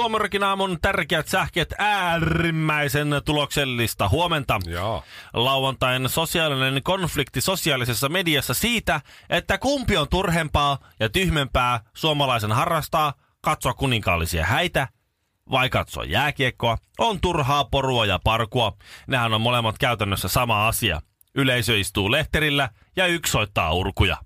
Suomerokin 0.00 0.42
aamun 0.42 0.78
tärkeät 0.82 1.28
sähkeet 1.28 1.74
äärimmäisen 1.78 3.10
tuloksellista 3.24 4.08
huomenta. 4.08 4.60
Joo. 4.66 5.04
Lauantain 5.32 6.08
sosiaalinen 6.08 6.82
konflikti 6.82 7.40
sosiaalisessa 7.40 8.08
mediassa 8.08 8.54
siitä, 8.54 9.00
että 9.30 9.58
kumpi 9.58 9.96
on 9.96 10.08
turhempaa 10.08 10.78
ja 11.00 11.08
tyhmempää 11.08 11.80
suomalaisen 11.94 12.52
harrastaa, 12.52 13.14
katsoa 13.40 13.74
kuninkaallisia 13.74 14.44
häitä 14.44 14.88
vai 15.50 15.70
katsoa 15.70 16.04
jääkiekkoa, 16.04 16.78
on 16.98 17.20
turhaa 17.20 17.64
porua 17.64 18.06
ja 18.06 18.20
parkua. 18.24 18.76
Nehän 19.06 19.34
on 19.34 19.40
molemmat 19.40 19.78
käytännössä 19.78 20.28
sama 20.28 20.68
asia. 20.68 21.00
Yleisö 21.34 21.78
istuu 21.78 22.10
lehterillä 22.10 22.68
ja 22.96 23.06
yksi 23.06 23.30
soittaa 23.30 23.72
urkuja. 23.72 24.16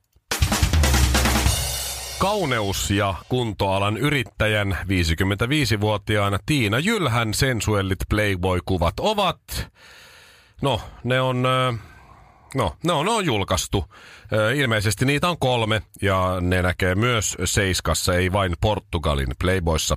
Kauneus- 2.25 2.91
ja 2.91 3.15
kuntoalan 3.29 3.97
yrittäjän 3.97 4.79
55-vuotiaana 4.83 6.39
Tiina 6.47 6.79
Jylhän 6.79 7.35
sensuellit 7.35 7.99
Playboy-kuvat 8.09 8.95
ovat... 9.01 9.39
No, 10.63 10.81
ne 11.05 11.21
on... 11.21 11.43
No, 12.55 12.77
ne 12.85 12.93
on, 12.93 13.07
ne 13.07 13.13
on 13.13 13.27
julkaistu. 13.27 13.85
Ilmeisesti 14.57 15.05
niitä 15.05 15.29
on 15.29 15.39
kolme 15.39 15.83
ja 16.03 16.37
ne 16.41 16.63
näkee 16.63 16.95
myös 16.95 17.37
Seiskassa, 17.45 18.15
ei 18.15 18.33
vain 18.33 18.55
Portugalin 18.61 19.35
Playboyssa. 19.41 19.97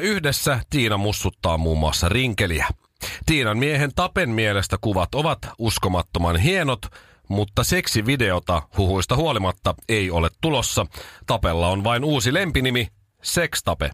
Yhdessä 0.00 0.60
Tiina 0.70 0.96
mussuttaa 0.96 1.58
muun 1.58 1.78
muassa 1.78 2.08
rinkeliä. 2.08 2.66
Tiinan 3.26 3.58
miehen 3.58 3.90
Tapen 3.94 4.30
mielestä 4.30 4.76
kuvat 4.80 5.14
ovat 5.14 5.38
uskomattoman 5.58 6.36
hienot, 6.36 6.86
mutta 7.28 7.64
seksivideota 7.64 8.62
huhuista 8.76 9.16
huolimatta 9.16 9.74
ei 9.88 10.10
ole 10.10 10.28
tulossa. 10.40 10.86
Tapella 11.26 11.68
on 11.68 11.84
vain 11.84 12.04
uusi 12.04 12.34
lempinimi, 12.34 12.88
Sextape. 13.22 13.90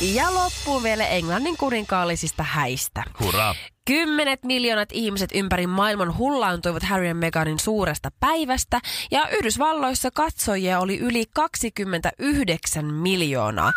Ja 0.00 0.34
loppuun 0.34 0.82
vielä 0.82 1.06
Englannin 1.06 1.56
kuninkaallisista 1.56 2.42
häistä. 2.42 3.04
Hurraa. 3.20 3.54
Kymmenet 3.84 4.44
miljoonat 4.44 4.88
ihmiset 4.92 5.30
ympäri 5.34 5.66
maailman 5.66 6.16
hullaantuivat 6.16 6.82
Harry 6.82 7.06
ja 7.06 7.14
Meghanin 7.14 7.58
suuresta 7.58 8.10
päivästä 8.20 8.80
ja 9.10 9.28
Yhdysvalloissa 9.28 10.10
katsojia 10.10 10.80
oli 10.80 10.98
yli 10.98 11.24
29 11.34 12.94
miljoonaa. 12.94 13.72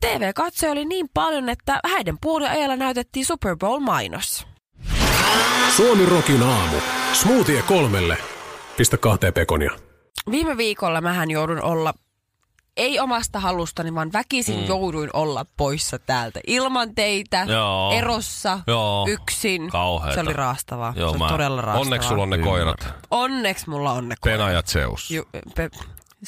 TV-katsoja 0.00 0.72
oli 0.72 0.84
niin 0.84 1.08
paljon, 1.14 1.48
että 1.48 1.80
häiden 1.84 2.18
puoliajalla 2.20 2.76
näytettiin 2.76 3.26
Super 3.26 3.56
Bowl-mainos. 3.56 4.46
Suomi 5.76 6.06
Rokin 6.06 6.42
aamu. 6.42 6.76
Smoothie 7.12 7.62
kolmelle. 7.62 8.18
Pistä 8.76 8.96
kahteen 8.96 9.32
pekonia. 9.32 9.70
Viime 10.30 10.56
viikolla 10.56 11.00
mähän 11.00 11.30
joudun 11.30 11.62
olla 11.62 11.94
ei 12.76 13.00
omasta 13.00 13.40
halustani, 13.40 13.94
vaan 13.94 14.12
väkisin 14.12 14.60
mm. 14.60 14.66
jouduin 14.66 15.10
olla 15.12 15.46
poissa 15.56 15.98
täältä. 15.98 16.40
Ilman 16.46 16.94
teitä, 16.94 17.46
Joo. 17.48 17.92
erossa, 17.92 18.58
Joo. 18.66 19.06
yksin. 19.08 19.70
Kauheeta. 19.70 20.14
Se 20.14 20.20
oli 20.20 20.32
raastavaa. 20.32 20.92
Joo, 20.96 21.12
se 21.12 21.18
mä- 21.18 21.24
oli 21.24 21.32
todella 21.32 21.60
raastavaa. 21.62 21.80
Onneksi 21.80 22.08
sulla 22.08 22.22
on 22.22 22.30
ne 22.30 22.38
koirat. 22.38 22.88
Onneksi 23.10 23.70
mulla 23.70 23.92
on 23.92 24.08
ne 24.08 24.14
koirat. 24.20 24.38
Pena 24.38 24.50
ja 24.50 24.62
Zeus. 24.62 25.10
Ju, 25.10 25.24
pe, 25.54 25.70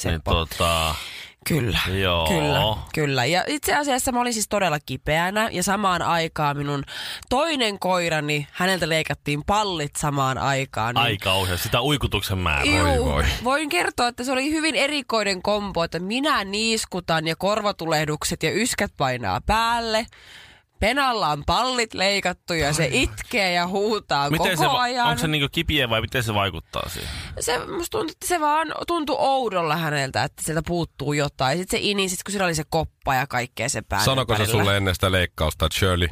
Niin, 0.03 0.21
tota, 0.23 0.95
Kyllä. 1.47 1.79
Joo. 2.01 2.27
Kyllä, 2.27 2.77
kyllä. 2.93 3.25
Ja 3.25 3.43
itse 3.47 3.75
asiassa 3.75 4.11
mä 4.11 4.21
olin 4.21 4.33
siis 4.33 4.47
todella 4.49 4.79
kipeänä 4.85 5.49
ja 5.51 5.63
samaan 5.63 6.01
aikaan 6.01 6.57
minun 6.57 6.83
toinen 7.29 7.79
koirani, 7.79 8.47
häneltä 8.51 8.89
leikattiin 8.89 9.43
pallit 9.47 9.95
samaan 9.95 10.37
aikaan. 10.37 10.95
Niin 10.95 11.03
ai 11.03 11.17
kauhea. 11.17 11.57
Sitä 11.57 11.81
uikutuksen 11.81 12.37
määrää. 12.37 12.95
Juu, 12.95 13.05
voi. 13.05 13.23
voin 13.43 13.69
kertoa, 13.69 14.07
että 14.07 14.23
se 14.23 14.31
oli 14.31 14.51
hyvin 14.51 14.75
erikoinen 14.75 15.41
kombo, 15.41 15.83
että 15.83 15.99
minä 15.99 16.43
niiskutan 16.43 17.27
ja 17.27 17.35
korvatulehdukset 17.35 18.43
ja 18.43 18.51
yskät 18.51 18.91
painaa 18.97 19.41
päälle. 19.41 20.05
Penalla 20.79 21.27
on 21.27 21.43
pallit 21.45 21.93
leikattu 21.93 22.53
ja 22.53 22.73
se 22.73 22.89
itkee 22.91 23.51
ja 23.53 23.67
huutaa 23.67 24.29
Miten 24.29 24.57
koko 24.57 24.63
se, 24.63 24.69
va- 24.77 24.81
ajan. 24.81 25.07
onko 25.07 25.21
se 25.21 25.27
niinku 25.27 25.47
kipiä 25.51 25.89
vai 25.89 26.01
miten 26.01 26.23
se 26.23 26.33
vaikuttaa 26.33 26.89
siihen? 26.89 27.09
Se, 27.39 27.57
musta 27.57 27.97
tuntuu, 27.97 28.11
että 28.11 28.27
se 28.27 28.39
vaan 28.39 28.67
tuntui 28.87 29.15
oudolla 29.19 29.75
häneltä, 29.75 30.23
että 30.23 30.43
sieltä 30.45 30.61
puuttuu 30.67 31.13
jotain. 31.13 31.57
Sitten 31.57 31.79
se 31.79 31.85
ini, 31.87 32.09
sit 32.09 32.23
kun 32.23 32.31
sillä 32.31 32.45
oli 32.45 32.55
se 32.55 32.63
koppa 32.69 33.15
ja 33.15 33.27
kaikkea 33.27 33.69
se 33.69 33.81
päälle. 33.81 34.05
Sanoiko 34.05 34.35
se 34.35 34.45
sulle 34.45 34.77
ennen 34.77 34.93
sitä 34.95 35.11
leikkausta, 35.11 35.65
että 35.65 35.79
Shirley, 35.79 36.07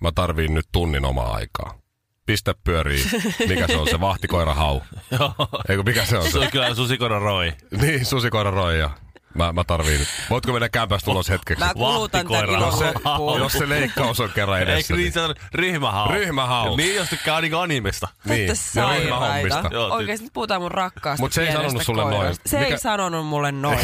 mä 0.00 0.12
tarviin 0.14 0.54
nyt 0.54 0.66
tunnin 0.72 1.04
omaa 1.04 1.34
aikaa. 1.34 1.78
Pistä 2.26 2.54
pyörii. 2.64 3.04
Mikä 3.48 3.66
se 3.66 3.76
on 3.76 3.88
se 3.88 4.00
vahtikoira 4.00 4.54
hau? 4.54 4.80
Joo. 5.18 5.34
Eikö 5.68 5.82
mikä 5.82 6.04
se 6.04 6.18
on 6.18 6.24
Se 6.24 6.30
se? 6.30 6.38
on 6.38 6.50
kyllä 6.50 6.74
susikoira 6.74 7.18
roi. 7.18 7.52
Niin, 7.80 8.06
susikoira 8.06 8.50
roija. 8.50 8.90
Mä, 9.34 9.52
mä 9.52 9.64
tarviin 9.64 9.98
nyt. 9.98 10.08
Voitko 10.30 10.52
mennä 10.52 10.68
kämpästä 10.68 11.10
ulos 11.10 11.28
hetkeksi? 11.28 11.64
Mä 11.64 11.74
kulutan 11.74 12.26
tämän 12.26 12.60
Jos 12.60 12.78
se, 12.78 12.94
jos 13.38 13.52
se 13.52 13.68
leikkaus 13.68 14.20
on 14.20 14.30
kerran 14.34 14.62
edessä. 14.62 14.94
Eikö 14.94 14.96
niin 14.96 15.12
se 15.12 15.20
on 15.20 15.34
ryhmähau? 15.54 16.08
Ryhmähau. 16.10 16.76
Niin, 16.76 16.94
jos 16.94 17.08
tykkää 17.08 17.40
niinku 17.40 17.56
animesta. 17.56 18.08
Niin, 18.24 18.48
ja 18.74 18.94
ryhmähommista. 18.98 19.70
Oikeesti 19.90 20.24
nyt 20.24 20.32
puhutaan 20.32 20.62
mun 20.62 20.70
rakkaasta 20.70 21.22
Mut 21.22 21.32
se 21.32 21.46
ei 21.46 21.52
sanonut 21.52 21.82
sulle 21.82 22.02
koirasta. 22.02 22.24
noin. 22.24 22.36
Se 22.46 22.58
ei 22.58 22.64
Mikä- 22.64 22.78
sanonut 22.78 23.26
mulle 23.26 23.52
noin. 23.52 23.78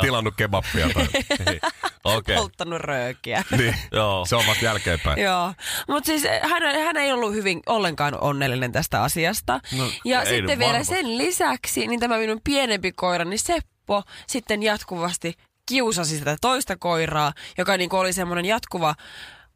Tilannut 0.00 0.34
kebappia 0.36 0.88
tai... 0.94 1.04
Okei. 2.04 2.18
Okay. 2.18 2.36
Polttanut 2.36 2.80
röökiä. 2.80 3.44
niin. 3.58 3.76
Joo. 3.92 4.24
Se 4.26 4.36
on 4.36 4.46
vasta 4.46 4.64
jälkeenpäin. 4.64 5.22
Joo, 5.22 5.52
mutta 5.88 6.06
siis 6.06 6.24
hän, 6.42 6.62
hän 6.84 6.96
ei 6.96 7.12
ollut 7.12 7.32
hyvin 7.32 7.60
ollenkaan 7.66 8.18
onnellinen 8.20 8.72
tästä 8.72 9.02
asiasta. 9.02 9.60
No, 9.78 9.84
ja 10.04 10.22
ei 10.22 10.36
sitten 10.36 10.58
vielä 10.58 10.72
varmasti. 10.72 10.94
sen 10.94 11.18
lisäksi, 11.18 11.86
niin 11.86 12.00
tämä 12.00 12.18
minun 12.18 12.40
pienempi 12.44 12.92
koirani 12.92 13.38
Seppo 13.84 14.02
sitten 14.26 14.62
jatkuvasti 14.62 15.34
kiusasi 15.66 16.18
sitä 16.18 16.36
toista 16.40 16.76
koiraa, 16.76 17.32
joka 17.58 17.76
niin 17.76 17.94
oli 17.94 18.12
semmoinen 18.12 18.44
jatkuva 18.44 18.94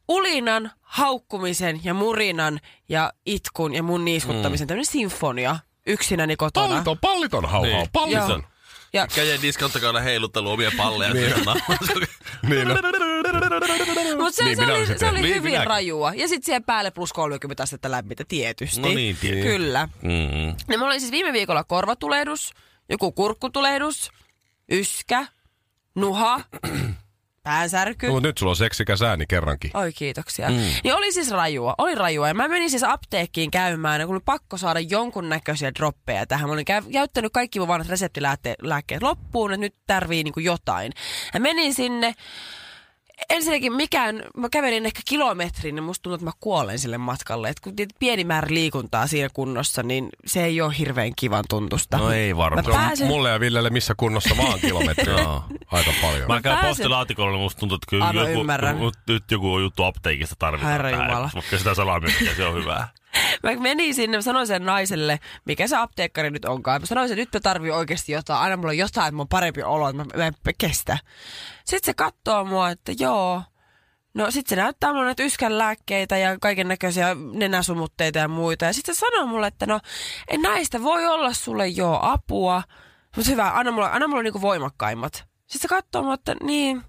ulinan, 0.08 0.70
haukkumisen 0.80 1.80
ja 1.84 1.94
murinan 1.94 2.60
ja 2.88 3.12
itkun 3.26 3.74
ja 3.74 3.82
mun 3.82 4.04
niiskuttamisen 4.04 4.64
mm. 4.64 4.68
tämmöinen 4.68 4.86
sinfonia 4.86 5.58
yksinäni 5.86 6.36
kotona. 6.36 6.68
Palliton, 6.68 6.98
palliton 6.98 7.44
hauhau, 7.44 7.62
Niin. 7.72 7.88
palliton. 7.92 8.40
Joo. 8.40 8.50
Ja 8.92 9.06
Käden 9.14 9.42
diskanttakauden 9.42 10.02
heiluttelu 10.02 10.50
omia 10.50 10.70
palleja. 10.76 11.14
Niin. 11.14 11.32
Niin, 12.48 12.68
no. 12.68 12.74
Mutta 14.18 14.36
se, 14.36 14.44
Niin, 14.44 14.56
se, 14.56 14.62
minä 14.62 14.74
oli, 14.74 14.98
se 14.98 15.06
oli. 15.08 15.22
Niin, 15.22 15.34
hyvin 15.34 15.42
minäkin. 15.42 15.66
rajua. 15.66 16.12
Ja 16.14 16.28
sitten 16.28 16.46
siellä 16.46 16.64
päälle 16.66 16.90
plus 16.90 17.12
30 17.12 17.62
astetta 17.62 17.90
lämmintä 17.90 18.24
tietysti. 18.28 18.80
No 18.80 18.88
niin, 18.88 19.16
tietysti. 19.16 19.48
Kyllä. 19.48 19.88
Mm-hmm. 20.02 20.48
Ja 20.68 20.78
mulla 20.78 20.86
oli 20.86 21.00
siis 21.00 21.12
viime 21.12 21.32
viikolla 21.32 21.64
korvatulehdus, 21.64 22.52
joku 22.88 23.12
kurkkutulehdus, 23.12 24.10
yskä, 24.72 25.26
nuha, 25.94 26.40
päänsärky. 27.42 28.06
No, 28.06 28.12
mutta 28.12 28.28
nyt 28.28 28.38
sulla 28.38 28.50
on 28.50 28.56
seksikäs 28.56 29.02
ääni 29.02 29.26
kerrankin. 29.26 29.70
Oi 29.74 29.92
kiitoksia. 29.92 30.48
Mm. 30.48 30.56
Niin 30.84 30.94
oli 30.94 31.12
siis 31.12 31.30
rajua, 31.30 31.74
oli 31.78 31.94
rajua. 31.94 32.28
Ja 32.28 32.34
mä 32.34 32.48
menin 32.48 32.70
siis 32.70 32.84
apteekkiin 32.84 33.50
käymään, 33.50 34.00
ja 34.00 34.06
kun 34.06 34.16
oli 34.16 34.22
pakko 34.24 34.56
saada 34.56 34.80
jonkunnäköisiä 34.80 35.74
droppeja 35.74 36.26
tähän. 36.26 36.48
Mä 36.48 36.52
olin 36.52 36.64
käy- 36.64 36.92
käyttänyt 36.92 37.32
kaikki 37.32 37.58
mun 37.58 37.68
vanhat 37.68 37.88
reseptilääkkeet 37.88 39.02
loppuun, 39.02 39.52
että 39.52 39.60
nyt 39.60 39.74
tarvii 39.86 40.24
niinku 40.24 40.40
jotain. 40.40 40.92
Ja 41.34 41.40
menin 41.40 41.74
sinne. 41.74 42.14
Ensinnäkin 43.30 43.72
mikään, 43.72 44.22
mä 44.36 44.48
kävelin 44.48 44.86
ehkä 44.86 45.00
kilometrin, 45.08 45.74
niin 45.74 45.82
musta 45.82 46.02
tuntuu, 46.02 46.14
että 46.14 46.24
mä 46.24 46.30
kuolen 46.40 46.78
sille 46.78 46.98
matkalle. 46.98 47.48
Et 47.48 47.60
kun 47.60 47.72
pieni 47.98 48.24
määrä 48.24 48.48
liikuntaa 48.50 49.06
siinä 49.06 49.28
kunnossa, 49.32 49.82
niin 49.82 50.08
se 50.26 50.44
ei 50.44 50.60
ole 50.60 50.74
hirveän 50.78 51.12
kivan 51.16 51.44
tuntusta. 51.48 51.96
No 51.98 52.12
ei 52.12 52.36
varmaan. 52.36 52.64
Pääsen- 52.64 53.06
mulle 53.06 53.30
ja 53.30 53.40
Villelle 53.40 53.70
missä 53.70 53.94
kunnossa 53.96 54.36
vaan 54.36 54.60
kilometri. 54.60 55.12
Aika 55.72 55.90
paljon. 56.02 56.28
Mä 56.28 56.40
käyn 56.40 56.54
pääsen- 56.56 56.68
postilaatikolla, 56.68 57.30
niin 57.32 57.40
musta 57.42 57.60
tuntuu, 57.60 57.74
että 57.76 57.86
kyllä 57.90 58.12
joku, 58.74 58.92
nyt 59.08 59.30
joku 59.30 59.58
juttu 59.58 59.82
apteekista 59.84 60.34
tarvitaan 60.38 60.72
Herra. 60.72 60.90
Jumala. 60.90 61.30
Mutta 61.34 61.58
sitä 61.58 61.74
salamyykkiä, 61.74 62.34
se 62.34 62.44
on 62.44 62.54
hyvää. 62.54 62.88
Mä 63.42 63.54
menin 63.60 63.94
sinne, 63.94 64.18
mä 64.18 64.22
sanoin 64.22 64.46
sen 64.46 64.66
naiselle, 64.66 65.18
mikä 65.44 65.66
se 65.66 65.76
apteekkari 65.76 66.30
nyt 66.30 66.44
onkaan. 66.44 66.82
Mä 66.82 66.86
sanoin, 66.86 67.04
että 67.04 67.16
nyt 67.16 67.28
mä 67.34 67.40
tarvii 67.40 67.70
oikeasti 67.70 68.12
jotain. 68.12 68.40
Aina 68.40 68.56
mulla 68.56 68.68
on 68.68 68.78
jotain, 68.78 69.06
että 69.06 69.12
mulla 69.12 69.22
on 69.22 69.28
parempi 69.28 69.62
olo, 69.62 69.88
että 69.88 70.04
mä, 70.04 70.06
mä 70.16 70.26
en 70.26 70.34
kestä. 70.58 70.98
Sitten 71.64 71.86
se 71.86 71.94
katsoo 71.94 72.44
mua, 72.44 72.70
että 72.70 72.92
joo. 72.98 73.42
No 74.14 74.30
sit 74.30 74.46
se 74.46 74.56
näyttää 74.56 74.92
mulle 74.92 75.04
näitä 75.04 75.22
yskän 75.22 75.58
lääkkeitä 75.58 76.18
ja 76.18 76.38
kaiken 76.40 76.68
näköisiä 76.68 77.16
nenäsumutteita 77.32 78.18
ja 78.18 78.28
muita. 78.28 78.64
Ja 78.64 78.72
sitten 78.72 78.94
se 78.94 78.98
sanoo 78.98 79.26
mulle, 79.26 79.46
että 79.46 79.66
no 79.66 79.80
en 80.28 80.42
näistä 80.42 80.82
voi 80.82 81.06
olla 81.06 81.32
sulle 81.32 81.68
joo 81.68 81.98
apua. 82.02 82.62
Mutta 83.16 83.30
hyvä, 83.30 83.50
anna 83.54 83.72
mulle, 83.72 83.90
anna 83.90 84.08
mulle 84.08 84.22
niinku 84.22 84.40
voimakkaimmat. 84.40 85.14
Sitten 85.46 85.60
se 85.62 85.68
katsoo 85.68 86.02
mua, 86.02 86.14
että 86.14 86.36
niin, 86.42 86.82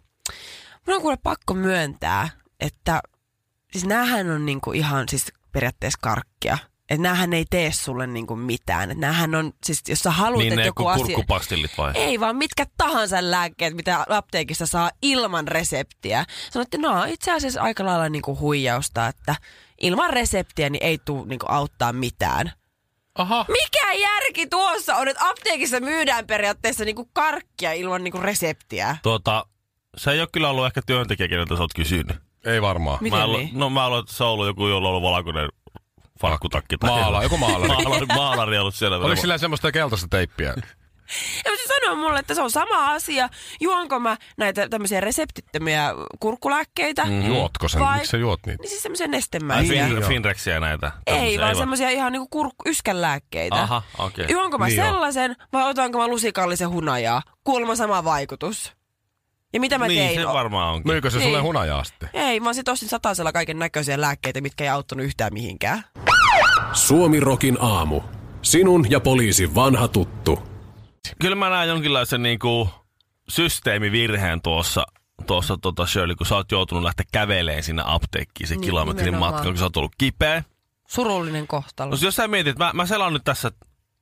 mun 0.88 0.96
on 0.96 1.02
kuule 1.02 1.18
pakko 1.24 1.54
myöntää, 1.54 2.30
että 2.60 3.02
siis 3.72 3.86
näähän 3.86 4.30
on 4.30 4.46
niinku 4.46 4.72
ihan 4.72 5.10
siis 5.10 5.34
periaatteessa 5.52 6.00
karkkia. 6.02 6.58
Että 6.90 7.04
näähän 7.04 7.34
ei 7.34 7.46
tee 7.50 7.72
sulle 7.72 8.08
niinku 8.08 8.36
mitään. 8.36 8.92
Että 8.92 9.02
näähän 9.02 9.36
on, 9.36 9.54
siis 9.66 9.82
jos 9.88 10.00
sä 10.00 10.12
haluat, 10.12 10.40
Niin 10.40 10.54
että 10.54 10.66
joku 10.66 10.88
asia... 10.88 11.06
kurkkupastillit 11.06 11.72
vai? 11.78 11.92
Ei 11.96 12.20
vaan 12.20 12.36
mitkä 12.36 12.66
tahansa 12.78 13.18
lääkkeet, 13.22 13.74
mitä 13.74 14.06
apteekista 14.10 14.66
saa 14.66 14.92
ilman 15.02 15.48
reseptiä. 15.48 16.26
Sanoit, 16.52 16.74
että 16.74 16.88
no 16.88 17.04
itse 17.04 17.32
asiassa 17.32 17.62
aika 17.62 17.86
lailla 17.86 18.10
niinku 18.10 18.38
huijausta, 18.40 19.08
että 19.08 19.36
ilman 19.82 20.10
reseptiä 20.10 20.70
niin 20.70 20.84
ei 20.84 20.98
tule 21.06 21.28
niinku 21.28 21.46
auttaa 21.50 21.94
mitään. 21.94 22.52
Aha. 23.16 23.46
Mikä 23.48 23.94
järki 23.94 24.48
tuossa 24.48 24.96
on, 24.96 25.08
että 25.08 25.30
apteekissa 25.30 25.80
myydään 25.80 26.28
periaatteessa 26.28 26.86
niinku 26.86 27.10
karkkia 27.14 27.74
ilman 27.74 28.04
niinku 28.04 28.20
reseptiä? 28.20 28.98
Tuota, 29.04 29.46
se 29.98 30.12
ei 30.12 30.20
ole 30.20 30.28
kyllä 30.32 30.50
ollut 30.50 30.66
ehkä 30.66 30.82
työntekijä, 30.86 31.28
keneltä 31.28 31.56
sä 31.56 31.62
oot 31.62 31.74
kysynyt. 31.74 32.18
Ei 32.46 32.62
varmaan. 32.62 32.98
Miten 33.02 33.20
mä 33.20 33.28
lu- 33.28 33.38
niin? 33.38 33.50
No 33.54 33.70
mä 33.70 33.88
luulen, 33.90 34.00
että 34.04 34.14
se 34.14 34.24
on 34.24 34.30
ollut 34.30 34.48
joku, 34.48 34.68
jolla 34.68 34.90
on 34.90 34.96
ollut 34.96 35.12
valkoinen 35.12 35.50
farkkutakki. 36.22 36.78
tai 36.78 36.90
Maala- 36.90 37.24
joku 37.24 37.38
maalari. 37.38 37.68
maalari, 37.84 38.06
maalari 38.06 38.58
ollut 38.58 38.76
siellä. 38.76 38.98
Oliko 38.98 39.22
sillä 39.22 39.38
semmoista 39.38 39.72
keltaista 39.72 40.08
teippiä? 40.10 40.54
Ja 41.46 41.52
se 41.58 41.64
sanoo 41.68 41.96
mulle, 41.96 42.20
että 42.20 42.34
se 42.36 42.42
on 42.42 42.52
sama 42.52 42.92
asia. 42.92 43.30
Juonko 43.62 44.00
mä 44.00 44.18
näitä 44.38 44.70
tämmöisiä 44.70 45.02
reseptittömiä 45.02 45.94
kurkkulääkkeitä? 46.20 47.06
Mm. 47.06 47.26
Juotko 47.28 47.68
sen? 47.68 47.82
Vai- 47.82 47.96
Miksi 47.98 48.12
sä 48.12 48.18
juot 48.18 48.40
niitä? 48.46 48.62
Niin 48.64 48.70
siis 48.70 48.84
semmoisia 48.84 49.04
Ai, 49.06 49.10
nestemäisiä. 49.12 49.88
fin- 49.88 50.04
Finrexiä 50.08 50.60
näitä. 50.60 50.92
Ei, 51.08 51.14
Tämmöisiä, 51.16 51.42
vaan 51.42 51.56
semmoisia 51.56 51.90
ihan 51.90 52.12
niinku 52.12 52.44
kurk- 52.46 52.70
yskänlääkkeitä. 52.70 53.56
Aha, 53.56 53.82
okei. 53.98 54.26
Juonko 54.30 54.58
mä 54.58 54.66
Niin 54.68 54.76
sellaisen 54.82 55.36
vai 55.54 55.70
otanko 55.70 55.98
mä 55.98 56.08
lusikallisen 56.08 56.70
hunajaa? 56.70 57.22
Kuulemma 57.44 57.76
sama 57.76 58.04
vaikutus. 58.04 58.74
Ja 59.54 59.60
mitä 59.60 59.78
mä 59.78 59.88
Niin, 59.88 60.08
tein? 60.08 60.20
se 60.20 60.28
varmaan 60.28 60.74
onkin. 60.74 60.92
Myykö 60.92 61.10
se 61.10 61.18
Niin. 61.18 61.28
sulle 61.28 61.40
hunajaa 61.42 61.84
sitten? 61.84 62.10
Ei, 62.14 62.40
mä 62.40 62.54
sit 62.54 62.68
ostin 62.68 62.90
satasella 62.90 63.32
kaiken 63.32 63.60
näköisiä 63.60 64.02
lääkkeitä, 64.02 64.42
mitkä 64.42 64.64
ei 64.64 64.70
auttanut 64.70 65.06
yhtään 65.06 65.34
mihinkään. 65.34 65.84
Suomi 66.74 67.20
Rokin 67.20 67.58
aamu. 67.62 68.02
Sinun 68.42 68.92
ja 68.92 69.00
poliisin 69.00 69.56
vanha 69.56 69.88
tuttu. 69.88 70.40
Kyllä 71.22 71.36
mä 71.36 71.50
näen 71.50 71.70
jonkinlaisen 71.70 72.24
niinku 72.24 72.70
systeemivirheen 73.30 74.42
tuossa, 74.42 74.86
tuossa 75.28 75.58
tota 75.62 75.86
Shirley, 75.86 76.16
kun 76.16 76.28
sä 76.28 76.36
oot 76.36 76.52
joutunut 76.52 76.84
lähteä 76.84 77.06
käveleen 77.12 77.64
sinne 77.64 77.84
apteekkiin 77.86 78.48
se 78.48 78.56
Niin, 78.56 78.62
kilometrin 78.62 79.18
matka, 79.18 79.44
kun 79.44 79.58
sä 79.58 79.64
oot 79.64 79.78
ollut 79.78 79.96
kipeä. 79.98 80.44
Surullinen 80.88 81.48
kohtalo. 81.48 81.92
No 81.92 81.98
jos 82.02 82.16
sä 82.16 82.28
mietit, 82.28 82.58
mä, 82.58 82.72
mä 82.74 82.86
selaan 82.86 83.14
nyt 83.14 83.24
tässä 83.24 83.52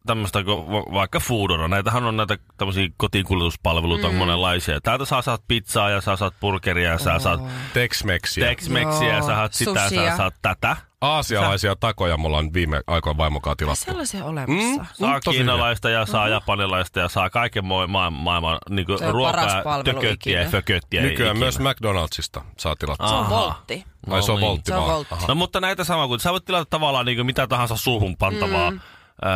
tämmöistä 0.08 0.44
kuin 0.44 0.72
va- 0.72 0.94
vaikka 0.94 1.20
Foodora. 1.20 1.68
Näitähän 1.68 2.06
on 2.06 2.18
näitä 2.18 2.38
tämmöisiä 2.58 2.88
kotiinkuljetuspalveluita 2.98 4.08
mm. 4.08 4.14
on 4.14 4.16
monenlaisia. 4.16 4.82
Täältä 4.82 5.06
saa 5.06 5.22
saat 5.22 5.42
pizzaa 5.48 5.90
ja 5.90 6.02
saa 6.02 6.16
saat 6.18 6.34
burgeria 6.42 6.90
ja 6.90 6.98
sä 6.98 7.20
saat 7.20 7.42
Tex-Mexiä. 7.74 8.46
Tex-Mexiä 8.46 9.14
ja 9.14 9.22
sä 9.22 9.28
saat 9.28 9.54
sitä 9.54 9.80
ja 9.92 10.10
sä 10.12 10.18
saat 10.18 10.36
tätä. 10.42 10.78
Aasialaisia 11.02 11.76
takoja 11.76 12.18
mulla 12.18 12.38
on 12.38 12.54
viime 12.54 12.82
aikoina 12.88 13.18
vaimokaan 13.18 13.58
tilattu. 13.58 13.86
Sellaisia 13.86 14.26
olemassa. 14.26 14.82
Mm. 14.82 14.88
Saa 14.94 15.20
tosi 15.24 15.38
kiinalaista 15.38 15.90
ja 15.90 16.06
saa 16.06 16.28
japanilaista 16.28 17.00
ja 17.00 17.10
saa 17.10 17.30
kaiken 17.30 17.64
mo- 17.64 17.88
ma- 17.88 18.10
maailman 18.10 18.58
niin 18.70 18.86
on 18.92 19.14
ruokaa, 19.14 19.84
tököttiä 19.84 20.42
ja 20.42 20.50
fököttiä. 20.50 21.02
Nykyään 21.02 21.36
ikinä. 21.36 21.46
myös 21.46 21.60
McDonaldsista 21.60 22.42
saa 22.58 22.76
tilattua. 22.76 23.08
Se 23.08 23.14
on 23.16 23.30
voltti. 23.30 23.86
Ai 24.10 24.24
se 24.24 24.32
on 24.32 24.40
niin. 24.40 24.50
voltti 24.50 24.72
Se 24.72 24.76
on 24.76 24.82
vaan. 24.88 24.96
voltti. 24.96 25.16
No 25.28 25.36
mutta 25.36 25.62
näitä 25.62 25.84
samaa 25.84 26.08
kuin 26.08 26.20
sä 26.20 26.32
voit 26.32 26.46
tilata 26.46 26.66
tavallaan 26.70 27.06
niin 27.06 27.26
mitä 27.26 27.48
tahansa 27.48 27.76
suuhun 27.76 28.18
pantavaa 28.18 28.72
mm. 28.72 28.80
Öö, 29.26 29.32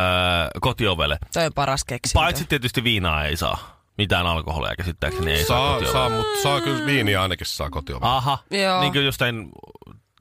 kotiovelle. 0.60 1.18
Toi 1.34 1.46
on 1.46 1.52
paras 1.54 1.84
keksintö. 1.84 2.18
Paitsi 2.18 2.44
tietysti 2.44 2.84
viinaa 2.84 3.24
ei 3.24 3.36
saa. 3.36 3.82
Mitään 3.98 4.26
alkoholia 4.26 4.76
käsittääkseni 4.76 5.30
ei 5.32 5.44
saa, 5.44 5.58
Saa, 5.58 5.72
kotiovelle. 5.74 5.92
saa, 5.92 6.08
mutta 6.08 6.42
saa 6.42 6.60
kyllä 6.60 6.86
viiniä 6.86 7.22
ainakin 7.22 7.46
saa 7.46 7.70
kotiovelle. 7.70 8.14
Aha, 8.16 8.38
Joo. 8.50 8.80
niin 8.80 8.92
kuin 8.92 9.04
jostain 9.04 9.48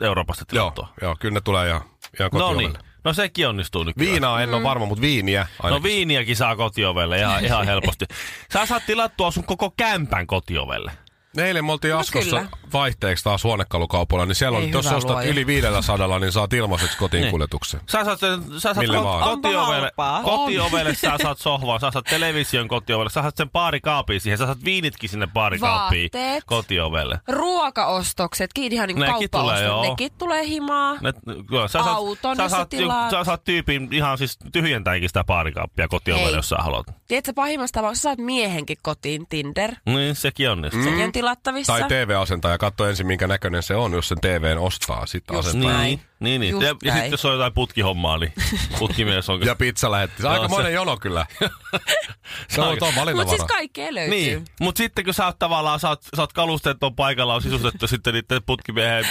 Euroopasta 0.02 0.42
Joo, 0.42 0.48
tilattua. 0.72 0.88
joo, 1.02 1.16
kyllä 1.20 1.34
ne 1.34 1.42
tulee 1.42 1.68
ihan, 1.70 1.82
ihan 2.20 2.30
No 2.34 2.40
kotiovelle. 2.40 2.62
niin, 2.70 2.78
no 3.04 3.14
sekin 3.14 3.48
onnistuu 3.48 3.84
nykyään. 3.84 4.12
Viinaa 4.12 4.42
en 4.42 4.54
ole 4.54 4.64
varma, 4.64 4.86
mutta 4.86 5.02
viiniä 5.02 5.48
ainakin. 5.64 5.80
No 5.80 5.84
viiniäkin 5.84 6.36
saa 6.36 6.56
kotiovelle 6.56 7.20
ihan, 7.20 7.46
ihan 7.46 7.66
helposti. 7.66 8.06
Sä 8.54 8.66
saat 8.66 8.84
tilattua 8.86 9.32
sun 9.32 9.44
koko 9.46 9.74
kämpän 9.78 10.28
kotiovelle. 10.28 10.92
Eilen 11.38 11.66
me 11.66 11.72
oltiin 11.72 11.92
No 11.94 12.00
Askossa 12.00 12.30
kyllä. 12.38 12.48
vaihteeksi 12.74 13.24
taas 13.24 13.44
huonekalukaupalla, 13.44 14.26
niin 14.26 14.36
siellä 14.36 14.58
on, 14.58 14.64
Ei 14.64 14.72
jos 14.72 14.86
ostat 14.88 15.12
luoja. 15.12 15.30
yli 15.30 15.46
500, 15.48 16.20
niin 16.20 16.32
saat 16.32 16.54
ilmaiseksi 16.54 16.98
kotiin 16.98 17.22
Niin. 17.22 17.32
kuljetuksen. 17.32 17.80
Sä 17.90 18.06
saat, 18.06 18.20
sen, 18.20 18.44
sä 18.54 18.60
saat 18.60 18.78
Millä 18.78 18.98
ko- 19.00 19.04
vaan. 19.04 19.24
kotiovelle, 19.24 19.92
kotiovelle 20.24 20.96
sä 20.96 21.14
saat 21.24 21.38
sohvan, 21.38 21.80
sä 21.80 21.92
saat 21.92 22.06
television 22.06 22.68
kotiovelle, 22.68 23.10
sä 23.10 23.22
saat 23.22 23.38
sen 23.38 23.50
baarikaapin 23.50 24.22
siihen, 24.22 24.38
sä 24.38 24.46
saat 24.46 24.64
viinitkin 24.66 25.10
sinne 25.10 25.28
baarikaappiin 25.28 26.10
Vaatteet. 26.14 26.44
kotiovelle. 26.46 27.20
Ruokaostokset, 27.28 28.52
ihan 28.58 28.88
niin 28.88 29.00
Nekin 29.00 29.30
tulee, 29.32 29.64
joo. 29.64 29.82
nekin 29.90 30.12
tulee 30.18 30.46
himaa. 30.48 30.98
Ne, 31.02 31.14
kyllä, 31.50 31.68
sä 31.68 31.80
Auton, 31.80 32.38
sä 32.38 32.44
sä 32.44 32.50
saat, 32.50 32.70
tilaat. 32.70 33.12
sä 33.12 33.24
saat 33.24 33.44
tyypin 33.44 33.88
ihan 33.92 34.18
siis 34.18 34.38
tyhjentäänkin 34.52 35.10
sitä 35.10 35.24
baarikaappia 35.24 35.88
kotiovelle, 35.88 36.28
Hei. 36.28 36.36
jos 36.36 36.50
sä 36.50 36.56
haluat. 36.56 36.86
Tiedätkö, 37.08 37.34
pahimmassa 37.36 37.74
tapauksessa 37.74 38.10
saat 38.10 38.20
miehenkin 38.20 38.78
kotiin 38.82 39.28
Tinder. 39.30 39.72
Niin, 39.86 40.16
sekin 40.16 40.50
onnistuu. 40.50 40.84
Sekin 40.84 41.06
on 41.06 41.12
tilattavissa. 41.22 41.74
Tai 41.74 41.84
TV-asentaja, 41.90 42.58
katso 42.58 42.88
ensin 42.88 43.08
minkä 43.08 43.28
näköinen 43.28 43.64
se 43.64 43.76
on, 43.76 43.94
jos 43.94 44.08
sen 44.08 44.22
TVn 44.22 44.58
ostaa, 44.58 45.06
sitten 45.06 45.36
Just 45.36 45.48
asentaa. 45.50 45.72
näin. 45.72 46.02
Niin, 46.20 46.42
niin, 46.42 46.42
niin. 46.42 46.52
Just 46.52 46.64
Ja, 46.64 46.76
ja 46.84 46.94
sitten 46.94 47.12
jos 47.12 47.26
on 47.26 47.32
jotain 47.34 47.54
putkihommaa, 47.54 48.18
niin 48.18 48.34
putkimies 48.80 49.30
on 49.30 49.46
Ja 49.46 49.56
pizza 49.56 49.92
lähetti. 49.92 50.22
Se 50.22 50.28
on 50.28 50.34
aika 50.34 50.46
se- 50.48 50.52
monen 50.52 50.74
jono 50.74 50.98
kyllä. 50.98 51.26
se 52.50 52.62
on, 52.62 52.78
Mutta 53.16 53.30
siis 53.30 53.44
kaikkea 53.44 53.94
löytyy. 53.94 54.10
Niin, 54.16 54.46
mutta 54.60 54.78
sitten 54.78 55.06
kun 55.06 55.14
sä 55.14 55.26
oot 55.26 55.40
tavallaan, 55.40 55.80
sä 55.80 55.90
oot, 55.90 56.04
sä 56.16 56.22
oot 56.22 56.34
kalusteet 56.34 56.84
on 56.84 56.96
paikalla, 56.96 57.34
on 57.36 57.42
sisustettu 57.42 57.88
sitten 57.94 58.14
niiden 58.14 58.44
putkimiehen 58.46 59.06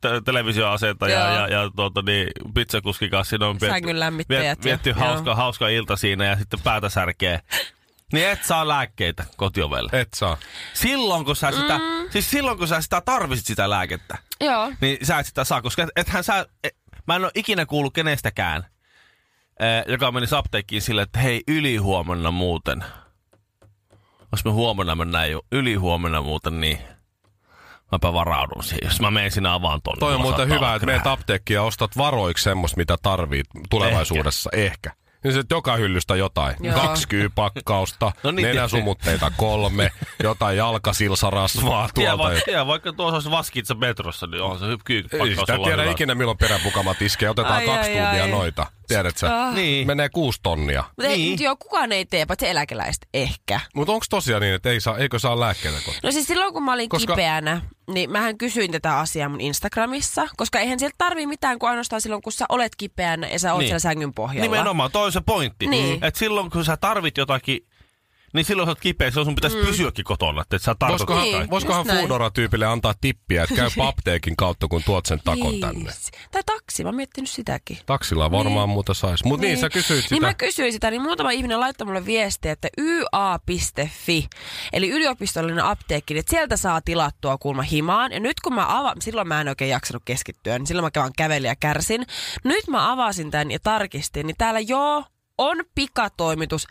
te- 0.00 0.20
televisioasentaja 0.24 1.18
Joo. 1.20 1.34
ja, 1.34 1.48
ja 1.48 1.70
tuota, 1.76 2.02
niin, 2.02 2.28
pizzakuskin 2.54 3.10
kanssa 3.10 3.30
siinä 3.30 3.46
on 3.46 3.58
ja- 4.28 4.56
vietty 4.64 4.90
joo. 4.90 4.98
hauska, 4.98 5.34
hauska 5.34 5.68
ilta 5.68 5.96
siinä 5.96 6.24
ja 6.24 6.36
sitten 6.36 6.60
päätä 6.64 6.88
särkee. 6.88 7.40
Niin 8.12 8.28
et 8.28 8.44
saa 8.44 8.68
lääkkeitä 8.68 9.24
kotiovelle. 9.36 9.90
Et 10.00 10.08
saa. 10.14 10.36
Silloin 10.74 11.24
kun 11.24 11.36
sä 11.36 11.50
sitä, 11.52 11.78
Mm. 11.78 12.10
siis 12.10 12.30
silloin 12.30 12.58
kun 12.58 12.68
sä 12.68 12.80
sitä 12.80 13.00
tarvitsit 13.00 13.46
sitä 13.46 13.70
lääkettä, 13.70 14.18
Joo. 14.40 14.72
niin 14.80 15.06
sä 15.06 15.18
et 15.18 15.26
sitä 15.26 15.44
saa, 15.44 15.62
koska 15.62 15.82
et, 15.82 15.88
ethän 15.96 16.24
sä, 16.24 16.46
et, 16.64 16.76
mä 17.06 17.16
en 17.16 17.24
ole 17.24 17.30
ikinä 17.34 17.66
kuullut 17.66 17.94
kenestäkään, 17.94 18.66
eh, 19.60 19.84
joka 19.92 20.12
menisi 20.12 20.34
apteekkiin 20.34 20.82
sille, 20.82 21.02
että 21.02 21.18
hei, 21.18 21.42
ylihuomenna 21.48 22.30
muuten. 22.30 22.84
Jos 24.32 24.44
me 24.44 24.50
huomenna 24.50 24.94
mennään 24.94 25.30
jo 25.30 25.42
ylihuomenna 25.52 26.22
muuten, 26.22 26.60
niin 26.60 26.78
mäpä 27.92 28.12
varaudun 28.12 28.64
siihen. 28.64 28.80
Jos 28.84 29.00
mä 29.00 29.10
menen 29.10 29.30
sinä 29.30 29.54
avaan 29.54 29.82
tonne. 29.82 29.98
Toi 30.00 30.14
on 30.14 30.20
muuten 30.20 30.48
hyvä, 30.48 30.74
että 30.74 30.86
meet 30.86 31.02
krää. 31.02 31.12
apteekkiin 31.12 31.54
ja 31.54 31.62
ostat 31.62 31.96
varoiksi 31.96 32.44
semmoista, 32.44 32.76
mitä 32.76 32.96
tarvit 33.02 33.46
tulevaisuudessa. 33.70 34.50
Ehkä. 34.52 34.92
Niin 35.26 35.34
se 35.34 35.42
joka 35.50 35.76
hyllystä 35.76 36.16
jotain. 36.16 36.56
Joo. 36.60 36.74
Kaksi 36.80 37.08
kyypakkausta, 37.08 38.12
No 38.22 38.30
niin, 38.30 38.46
nenäsumutteita 38.48 39.32
kolme, 39.36 39.90
jotain 40.22 40.56
jalkasilsarasvaa 40.56 41.88
Tiedä, 41.94 42.10
tuolta. 42.10 42.24
vaikka, 42.24 42.44
tiedä, 42.44 42.66
vaikka 42.66 42.92
tuossa 42.92 43.14
olisi 43.16 43.30
vaskitsa 43.30 43.74
metrossa, 43.74 44.26
niin 44.26 44.42
on 44.42 44.58
se 44.58 44.64
hy- 44.64 44.68
Ei 45.24 45.36
sitä 45.36 45.58
tiedä 45.64 45.82
hyvä. 45.82 45.92
ikinä 45.92 46.14
milloin 46.14 46.38
peräpukamat 46.38 47.02
iskee. 47.02 47.30
Otetaan 47.30 47.54
Ai, 47.54 47.66
kaksi 47.66 47.90
ai, 47.98 48.04
tuntia 48.06 48.22
ai. 48.22 48.30
noita. 48.30 48.66
Tiedätkö? 48.88 49.26
Ah. 49.34 49.54
Niin. 49.54 49.86
Menee 49.86 50.08
kuusi 50.08 50.40
tonnia. 50.42 50.84
Mutta 50.96 51.08
Niin. 51.08 51.30
mut 51.30 51.40
joo, 51.40 51.56
kukaan 51.56 51.92
ei 51.92 52.04
tee, 52.04 52.26
paitsi 52.26 52.48
eläkeläiset 52.48 53.08
ehkä. 53.14 53.60
Mutta 53.74 53.92
onko 53.92 54.06
tosiaan 54.10 54.42
niin, 54.42 54.54
että 54.54 54.70
ei 54.70 54.80
saa, 54.80 54.98
eikö 54.98 55.18
saa 55.18 55.40
lääkkeitä 55.40 55.78
kotiin? 55.84 56.00
No 56.02 56.10
siis 56.12 56.26
silloin 56.26 56.52
kun 56.52 56.62
mä 56.62 56.72
olin 56.72 56.88
Koska- 56.88 57.12
kipeänä, 57.12 57.60
niin 57.92 58.10
mähän 58.10 58.38
kysyin 58.38 58.72
tätä 58.72 58.98
asiaa 58.98 59.28
mun 59.28 59.40
Instagramissa, 59.40 60.28
koska 60.36 60.58
eihän 60.60 60.78
sieltä 60.78 60.94
tarvii 60.98 61.26
mitään 61.26 61.58
kuin 61.58 61.70
ainoastaan 61.70 62.00
silloin, 62.00 62.22
kun 62.22 62.32
sä 62.32 62.44
olet 62.48 62.76
kipeänä 62.76 63.28
ja 63.28 63.38
sä 63.38 63.52
oot 63.52 63.58
Niin. 63.58 63.66
siellä 63.68 63.78
sängyn 63.78 64.14
pohjalla. 64.14 64.42
Nimenomaan, 64.50 64.90
toi 64.90 65.12
se 65.16 65.22
pointti. 65.26 65.66
Niin. 65.66 66.04
Että 66.04 66.18
silloin 66.18 66.50
kun 66.50 66.64
sä 66.64 66.76
tarvit 66.76 67.16
jotakin, 67.16 67.66
niin 68.36 68.44
silloin 68.44 68.66
sä 68.66 68.70
oot 68.70 68.80
kipeä, 68.80 69.10
silloin 69.10 69.26
sun 69.26 69.34
pitäisi 69.34 69.56
mm. 69.56 69.66
pysyäkin 69.66 70.04
kotona, 70.04 70.42
että 70.42 70.56
et 70.56 70.62
sä 70.62 70.74
tartut 70.78 71.08
Voisikohan, 71.08 71.22
Niin, 71.22 71.50
voisikohan. 71.50 71.86
Foodora-tyypille 71.86 72.66
antaa 72.66 72.94
tippiä, 73.00 73.42
että 73.42 73.54
käy 73.54 73.70
apteekin 73.88 74.36
kautta, 74.36 74.68
kun 74.68 74.82
tuot 74.84 75.06
sen 75.06 75.20
takon 75.24 75.50
Niin. 75.50 75.60
tänne. 75.60 75.92
Tai 76.30 76.42
taksi, 76.46 76.82
mä 76.82 76.88
oon 76.88 76.96
miettinyt 76.96 77.30
sitäkin. 77.30 77.78
Taksilla 77.86 78.30
varmaan 78.30 78.68
Niin. 78.68 78.74
muuta 78.74 78.94
saisi. 78.94 79.26
Mutta 79.26 79.40
niin. 79.40 79.48
niin, 79.52 79.60
sä 79.60 79.70
kysyit 79.70 80.02
sitä. 80.02 80.14
Niin 80.14 80.22
mä 80.22 80.34
kysyin 80.34 80.72
sitä, 80.72 80.90
niin 80.90 81.02
muutama 81.02 81.30
ihminen 81.30 81.60
laittoi 81.60 81.86
mulle 81.86 82.06
viestiä, 82.06 82.52
että 82.52 82.68
ya.fi, 82.78 84.26
eli 84.72 84.90
yliopistollinen 84.90 85.64
apteekki, 85.64 86.14
niin 86.14 86.20
että 86.20 86.30
sieltä 86.30 86.56
saa 86.56 86.80
tilattua 86.80 87.38
kuulma 87.38 87.62
himaan. 87.62 88.12
Ja 88.12 88.20
nyt 88.20 88.40
kun 88.40 88.54
mä 88.54 88.78
avaan, 88.78 89.02
silloin 89.02 89.28
mä 89.28 89.40
en 89.40 89.48
oikein 89.48 89.70
jaksanut 89.70 90.02
keskittyä, 90.04 90.58
niin 90.58 90.66
silloin 90.66 90.84
mä 90.84 91.00
vaan 91.00 91.12
kävelin 91.16 91.48
ja 91.48 91.56
kärsin. 91.56 92.06
Nyt 92.44 92.68
mä 92.68 92.92
avasin 92.92 93.30
tämän 93.30 93.50
ja 93.50 93.58
tarkistin, 93.62 94.26
niin 94.26 94.36
täällä 94.38 94.60
joo 94.60 95.04
on 95.38 95.56
pikatoimitus 95.74 96.66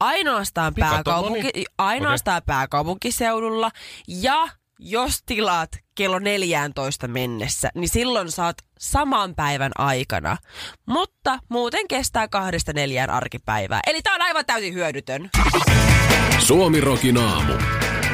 ainoastaan, 0.00 0.74
pääkaupunki, 0.74 1.42
no 1.42 1.50
niin. 1.54 1.66
ainoastaan 1.78 2.42
pääkaupunkiseudulla 2.46 3.70
ja 4.08 4.48
jos 4.78 5.22
tilaat 5.26 5.70
kello 5.94 6.18
14 6.18 7.08
mennessä, 7.08 7.70
niin 7.74 7.88
silloin 7.88 8.30
saat 8.30 8.56
saman 8.78 9.34
päivän 9.34 9.72
aikana. 9.78 10.36
Mutta 10.86 11.38
muuten 11.48 11.88
kestää 11.88 12.28
kahdesta 12.28 12.72
neljään 12.72 13.10
arkipäivää. 13.10 13.80
Eli 13.86 14.02
tää 14.02 14.14
on 14.14 14.22
aivan 14.22 14.46
täysin 14.46 14.74
hyödytön. 14.74 15.30
Suomi 16.38 16.80
Rokin 16.80 17.18
aamu. 17.18 17.52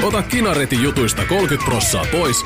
Ota 0.03 0.23
Kinaretin 0.23 0.83
jutuista 0.83 1.27
30 1.27 1.65
prossaa 1.71 2.07
pois, 2.13 2.45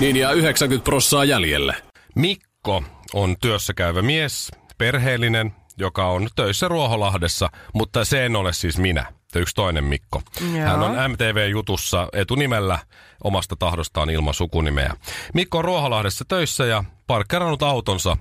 niin 0.00 0.16
jää 0.16 0.32
90 0.32 0.84
prossaa 0.84 1.24
jäljelle. 1.24 1.74
Mikko 2.14 2.82
on 3.14 3.36
työssä 3.40 3.74
käyvä 3.74 4.02
mies, 4.02 4.50
perheellinen, 4.78 5.52
joka 5.78 6.08
on 6.08 6.28
töissä 6.36 6.68
Ruoholahdessa, 6.68 7.48
mutta 7.74 8.04
se 8.04 8.26
en 8.26 8.36
ole 8.36 8.52
siis 8.52 8.78
minä. 8.78 9.12
Yksi 9.36 9.54
toinen 9.54 9.84
Mikko. 9.84 10.22
Joo. 10.40 10.66
Hän 10.66 10.82
on 10.82 11.10
MTV-jutussa 11.10 12.08
etunimellä 12.12 12.78
omasta 13.24 13.56
tahdostaan 13.58 14.10
ilman 14.10 14.34
sukunimeä. 14.34 14.94
Mikko 15.34 15.58
on 15.58 15.64
Ruoholahdessa 15.64 16.24
töissä 16.28 16.66
ja 16.66 16.84
parkkerannut 17.06 17.62
autonsa 17.62 18.16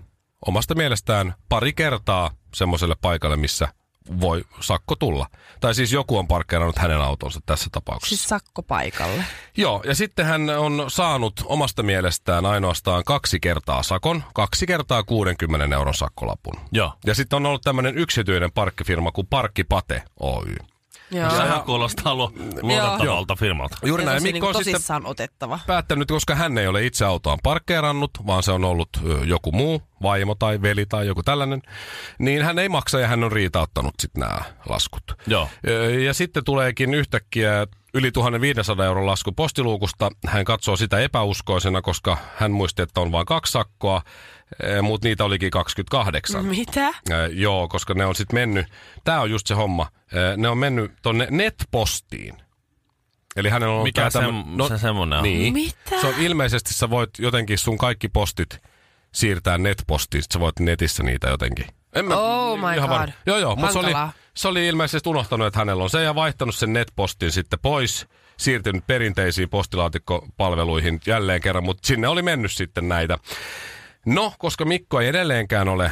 omasta 0.48 0.76
mielestään 0.76 1.34
pari 1.50 1.74
kertaa 1.74 2.32
semmoiselle 2.56 2.96
paikalle, 3.02 3.38
missä 3.38 3.68
voi 4.22 4.44
sakko 4.60 4.96
tulla. 4.96 5.28
Tai 5.60 5.76
siis 5.76 5.94
joku 5.94 6.18
on 6.18 6.28
parkkeerannut 6.28 6.78
hänen 6.78 7.02
autonsa 7.02 7.40
tässä 7.46 7.70
tapauksessa. 7.72 8.16
Siis 8.16 8.30
sakko 8.30 8.64
paikalle. 8.64 9.24
Joo, 9.58 9.84
ja 9.86 9.96
sitten 9.96 10.26
hän 10.26 10.50
on 10.50 10.86
saanut 10.88 11.34
omasta 11.46 11.84
mielestään 11.84 12.46
ainoastaan 12.46 13.04
kaksi 13.04 13.40
kertaa 13.40 13.84
sakon, 13.84 14.24
kaksi 14.34 14.68
kertaa 14.68 15.04
60 15.04 15.76
euron 15.76 15.94
sakkolapun. 15.94 16.54
Joo. 16.72 16.94
Ja 17.06 17.16
sitten 17.16 17.38
on 17.38 17.46
ollut 17.46 17.62
tämmöinen 17.62 17.98
yksityinen 17.98 18.52
parkkifirma 18.52 19.12
kuin 19.12 19.28
Parkkipate 19.28 20.04
Oy. 20.20 20.56
Joo. 21.12 21.30
Sehän 21.30 21.62
kuulostaa 21.64 22.16
lu- 22.16 22.34
luotettavalta 22.62 23.36
firmalta. 23.36 23.78
Juuri 23.86 24.06
näin. 24.06 24.24
Mikko 24.24 24.34
niinku 24.34 24.48
on 24.48 24.56
sitten 24.56 24.74
tosissaan 24.74 25.06
otettava. 25.06 25.60
päättänyt, 25.68 26.08
koska 26.08 26.36
hän 26.36 26.58
ei 26.58 26.68
ole 26.68 26.86
itse 26.86 27.06
autoaan 27.06 27.40
parkkeerannut, 27.44 28.12
vaan 28.28 28.44
se 28.44 28.52
on 28.52 28.64
ollut 28.66 28.90
joku 29.26 29.52
muu, 29.52 29.82
vaimo 30.02 30.36
tai 30.36 30.62
veli 30.62 30.86
tai 30.86 31.08
joku 31.08 31.24
tällainen, 31.24 31.62
niin 32.20 32.44
hän 32.44 32.60
ei 32.60 32.70
maksa 32.70 33.00
ja 33.00 33.08
hän 33.08 33.24
on 33.24 33.32
riitauttanut 33.32 33.94
sitten 34.00 34.20
nämä 34.22 34.40
laskut. 34.70 35.04
Joo. 35.28 35.50
Ja 36.06 36.14
sitten 36.14 36.44
tuleekin 36.44 36.94
yhtäkkiä 36.94 37.68
yli 37.94 38.12
1500 38.12 38.86
euron 38.86 39.06
lasku 39.06 39.32
postiluukusta. 39.32 40.10
Hän 40.28 40.46
katsoo 40.46 40.76
sitä 40.76 41.00
epäuskoisena, 41.00 41.82
koska 41.82 42.18
hän 42.36 42.52
muisti, 42.52 42.82
että 42.82 43.02
on 43.02 43.12
vain 43.12 43.26
kaksi 43.26 43.52
sakkoa, 43.52 44.02
mutta 44.82 45.08
niitä 45.08 45.24
olikin 45.24 45.52
28. 45.52 46.46
Mitä? 46.46 46.88
Äh, 46.88 46.94
joo, 47.32 47.68
koska 47.68 47.94
ne 47.94 48.06
on 48.06 48.16
sitten 48.16 48.36
mennyt, 48.36 48.68
tämä 49.04 49.22
on 49.22 49.32
just 49.32 49.48
se 49.48 49.54
homma, 49.54 49.88
äh, 49.94 50.38
ne 50.38 50.48
on 50.48 50.58
mennyt 50.58 50.92
tonne 51.02 51.28
netpostiin. 51.32 52.38
Eli 53.36 53.50
hänellä 53.50 53.76
on 53.76 53.84
Mikä 53.84 54.02
tää 54.02 54.10
se, 54.10 54.20
tämmö- 54.20 54.68
se 54.68 54.78
semmonen 54.78 55.18
on? 55.20 55.24
Niin. 55.24 55.54
Mitä? 55.54 56.02
Se 56.02 56.08
on 56.08 56.14
ilmeisesti 56.20 56.74
sä 56.74 56.90
voit 56.90 57.10
jotenkin 57.20 57.58
sun 57.58 57.78
kaikki 57.78 58.10
postit 58.10 58.62
siirtää 59.14 59.58
netpostiin, 59.58 60.24
sit 60.24 60.32
sä 60.32 60.40
voit 60.40 60.60
netissä 60.60 61.04
niitä 61.04 61.28
jotenkin. 61.28 61.66
En 61.96 62.12
Oh 62.12 62.60
my 62.60 62.76
ihan 62.76 62.90
God. 62.90 63.10
Joo, 63.26 63.38
joo, 63.38 63.56
mutta 63.56 63.74
se 63.74 63.80
oli, 63.80 63.92
se 64.34 64.48
oli 64.48 64.68
ilmeisesti 64.68 65.10
unohtanut, 65.10 65.48
että 65.48 65.60
hänellä 65.60 65.84
on 65.84 65.90
se 65.90 66.04
ja 66.04 66.16
vaihtanut 66.16 66.56
sen 66.56 66.74
netpostin 66.74 67.32
sitten 67.32 67.60
pois, 67.62 68.08
siirtynyt 68.38 68.88
perinteisiin 68.88 69.50
postilaatikkopalveluihin 69.50 71.00
jälleen 71.08 71.42
kerran, 71.42 71.64
mutta 71.64 71.88
sinne 71.88 72.08
oli 72.08 72.22
mennyt 72.22 72.52
sitten 72.52 72.90
näitä. 72.90 73.18
No, 74.06 74.34
koska 74.40 74.66
Mikko 74.66 75.02
ei 75.02 75.08
edelleenkään 75.08 75.68
ole 75.68 75.92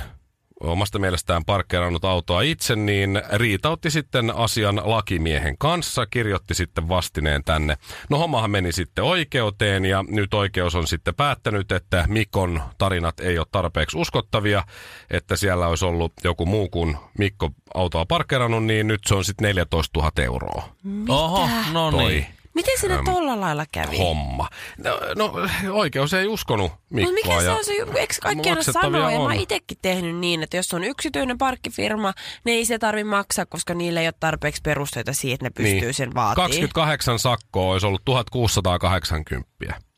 omasta 0.64 1.00
mielestään 1.00 1.46
parkkeerannut 1.46 2.06
autoa 2.06 2.42
itse, 2.42 2.76
niin 2.76 3.22
riitautti 3.34 3.92
sitten 3.92 4.36
asian 4.36 4.82
lakimiehen 4.84 5.58
kanssa, 5.58 6.06
kirjoitti 6.06 6.54
sitten 6.54 6.90
vastineen 6.90 7.44
tänne. 7.44 7.78
No 8.10 8.18
hommahan 8.18 8.52
meni 8.52 8.72
sitten 8.72 9.04
oikeuteen 9.04 9.86
ja 9.86 10.04
nyt 10.08 10.34
oikeus 10.34 10.76
on 10.76 10.88
sitten 10.88 11.16
päättänyt, 11.16 11.72
että 11.72 12.06
Mikon 12.08 12.62
tarinat 12.78 13.20
ei 13.20 13.38
ole 13.38 13.48
tarpeeksi 13.52 13.98
uskottavia, 13.98 14.64
että 15.10 15.36
siellä 15.36 15.68
olisi 15.68 15.86
ollut 15.86 16.14
joku 16.24 16.46
muu 16.46 16.70
kuin 16.70 16.98
Mikko 17.18 17.50
autoa 17.74 18.06
parkkeerannut, 18.06 18.64
niin 18.64 18.88
nyt 18.88 19.02
se 19.06 19.16
on 19.16 19.26
sitten 19.26 19.48
14 19.48 20.00
000 20.00 20.12
euroa. 20.24 20.70
Oho, 21.10 21.50
no 21.72 21.92
niin. 21.92 22.28
Miten 22.54 22.80
sinne 22.80 23.00
tolla 23.06 23.40
lailla 23.42 23.66
kävi? 23.72 23.98
homma. 23.98 24.50
No, 24.84 25.00
no 25.16 25.34
oikeus 25.72 26.14
ei 26.14 26.28
uskonut 26.28 26.72
Mikkoa. 26.90 27.12
No 27.12 27.16
mikä 27.16 27.42
se 27.42 27.50
on 27.52 27.66
se, 27.66 27.72
eikö 27.72 28.14
kaikki 28.22 28.50
aina 28.50 28.64
sanoo, 28.64 29.10
ja 29.10 29.20
mä 29.20 29.34
itekin 29.34 29.78
tehnyt 29.82 30.16
niin, 30.16 30.44
että 30.44 30.58
jos 30.58 30.74
on 30.74 30.84
yksityinen 30.84 31.38
parkkifirma, 31.38 32.14
niin 32.46 32.58
ei 32.58 32.66
se 32.66 32.80
tarvi 32.80 33.04
maksaa, 33.04 33.46
koska 33.46 33.74
niillä 33.74 34.02
ei 34.02 34.08
ole 34.08 34.14
tarpeeksi 34.20 34.62
perusteita 34.62 35.14
siihen, 35.14 35.34
että 35.36 35.46
ne 35.46 35.50
pystyy 35.70 35.82
Niin. 35.82 35.94
sen 35.94 36.14
vaatimaan. 36.16 36.50
28 36.50 37.20
sakkoa 37.20 37.72
olisi 37.74 37.86
ollut 37.88 38.02
1680. 38.06 39.50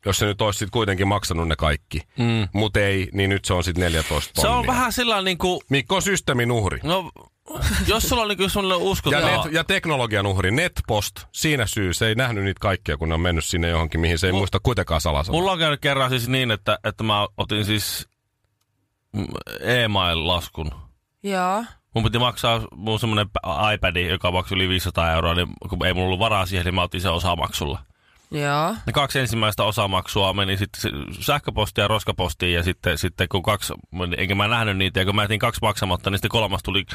Jos 0.06 0.18
se 0.18 0.26
nyt 0.26 0.40
olisi 0.42 0.58
sitten 0.58 0.70
kuitenkin 0.72 1.08
maksanut 1.08 1.48
ne 1.48 1.56
kaikki. 1.56 2.00
Mm. 2.18 2.48
Mutta 2.52 2.80
ei, 2.80 3.08
niin 3.12 3.30
nyt 3.30 3.44
se 3.44 3.54
on 3.54 3.64
sitten 3.64 3.84
14 3.84 4.26
Se 4.40 4.42
tonnia. 4.42 4.58
on 4.58 4.66
vähän 4.66 4.92
sillä 4.92 5.22
niinku, 5.22 5.62
Mikko 5.70 5.96
on 5.96 6.02
systeemin 6.02 6.52
uhri. 6.52 6.80
no, 6.82 7.10
jos 7.86 8.08
sulla 8.08 8.22
on 8.22 8.28
niinku 8.28 8.48
sellainen 8.48 8.84
Ja, 8.86 8.90
uskottava... 8.90 9.26
net, 9.44 9.52
ja 9.52 9.64
teknologian 9.64 10.26
uhri, 10.26 10.50
Netpost, 10.50 11.14
siinä 11.32 11.66
syy, 11.66 11.94
se 11.94 12.06
ei 12.06 12.14
nähnyt 12.14 12.44
niitä 12.44 12.60
kaikkia, 12.60 12.96
kun 12.96 13.08
ne 13.08 13.14
on 13.14 13.20
mennyt 13.20 13.44
sinne 13.44 13.68
johonkin, 13.68 14.00
mihin 14.00 14.18
se 14.18 14.26
ei 14.26 14.32
Mul- 14.32 14.36
muista 14.38 14.60
kuitenkaan 14.62 15.00
salasana. 15.00 15.38
Mulla 15.38 15.52
on 15.52 15.58
käynyt 15.58 15.80
kerran 15.80 16.10
siis 16.10 16.28
niin, 16.28 16.50
että, 16.50 16.78
että 16.84 17.04
mä 17.04 17.26
otin 17.36 17.64
siis 17.64 18.08
e-mail-laskun. 19.60 20.70
Joo. 21.22 21.64
Mun 21.94 22.04
piti 22.04 22.18
maksaa 22.18 22.60
mun 22.74 23.00
semmonen 23.00 23.26
iPad, 23.74 23.96
joka 23.96 24.30
maksoi 24.30 24.56
yli 24.56 24.68
500 24.68 25.12
euroa, 25.12 25.34
niin 25.34 25.48
kun 25.68 25.86
ei 25.86 25.94
mulla 25.94 26.06
ollut 26.06 26.18
varaa 26.18 26.46
siihen, 26.46 26.64
niin 26.64 26.74
mä 26.74 26.82
otin 26.82 27.00
sen 27.00 27.12
osamaksulla. 27.12 27.78
Joo. 28.30 28.74
Ne 28.86 28.92
kaksi 28.92 29.18
ensimmäistä 29.18 29.64
osamaksua 29.64 30.32
meni 30.32 30.56
sitten 30.56 30.92
sähköpostiin 31.20 31.82
ja 31.82 31.88
roskapostiin 31.88 32.54
ja 32.54 32.62
sitten, 32.62 32.98
sitten 32.98 33.28
kun 33.28 33.42
kaksi, 33.42 33.72
enkä 34.16 34.34
mä 34.34 34.48
nähnyt 34.48 34.76
niitä 34.76 35.00
ja 35.00 35.06
kun 35.06 35.16
mä 35.16 35.22
jätin 35.22 35.38
kaksi 35.38 35.60
maksamatta, 35.62 36.10
niin 36.10 36.18
sitten 36.18 36.30
kolmas 36.30 36.62
tuli 36.62 36.86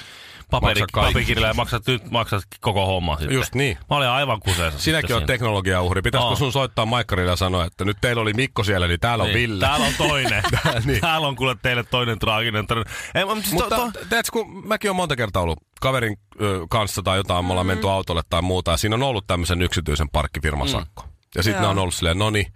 paperi, 0.51 0.81
papikirjalla 0.93 1.47
ja 1.47 1.53
maksat, 1.53 1.87
nyt 1.87 2.11
maksat 2.11 2.43
koko 2.61 2.85
homma 2.85 3.17
sitten. 3.17 3.35
Just 3.35 3.55
niin. 3.55 3.77
Mä 3.89 3.95
olin 3.95 4.07
aivan 4.07 4.39
kuseessa. 4.39 4.79
Sinäkin 4.79 5.15
on 5.15 5.21
sitten 5.21 5.33
teknologian 5.33 5.83
uhri. 5.83 6.01
Pitäisikö 6.01 6.29
Oo. 6.29 6.35
sun 6.35 6.51
soittaa 6.51 6.85
Maikkarille 6.85 7.31
ja 7.31 7.35
sanoa, 7.35 7.65
että 7.65 7.85
nyt 7.85 7.97
teillä 8.01 8.21
oli 8.21 8.33
Mikko 8.33 8.63
siellä, 8.63 8.87
niin 8.87 8.99
täällä 8.99 9.23
on 9.23 9.29
siinä. 9.29 9.39
Ville. 9.39 9.65
Täällä 9.65 9.85
on 9.85 9.93
toinen. 9.97 10.43
Niin. 10.85 11.01
Täällä 11.01 11.27
on 11.27 11.35
kuule 11.35 11.55
teille 11.61 11.83
toinen 11.83 12.19
traaginen 12.19 12.67
tarina. 12.67 12.91
Ei, 13.15 13.25
mutta 13.25 13.41
siis 13.41 13.53
Mutta 13.53 13.75
to, 13.75 13.91
to, 13.91 13.99
tiedätkö, 14.09 14.31
kun 14.31 14.67
mäkin 14.67 14.89
olen 14.89 14.95
monta 14.95 15.15
kertaa 15.15 15.43
ollut 15.43 15.59
kaverin 15.81 16.17
ö, 16.41 16.59
kanssa 16.69 17.01
tai 17.03 17.17
jotain, 17.17 17.45
me 17.45 17.51
ollaan 17.51 17.67
menty 17.67 17.89
autolle 17.89 18.21
tai 18.29 18.41
muuta, 18.41 18.71
ja 18.71 18.77
siinä 18.77 18.95
on 18.95 19.03
ollut 19.03 19.27
tämmöisen 19.27 19.61
yksityisen 19.61 20.09
parkkifirman 20.09 20.67
sakko. 20.67 21.03
Ja 21.35 21.43
sitten 21.43 21.61
ne 21.61 21.67
on 21.67 21.79
ollut 21.79 21.93
silleen, 21.93 22.19
no 22.19 22.29
niin, 22.29 22.53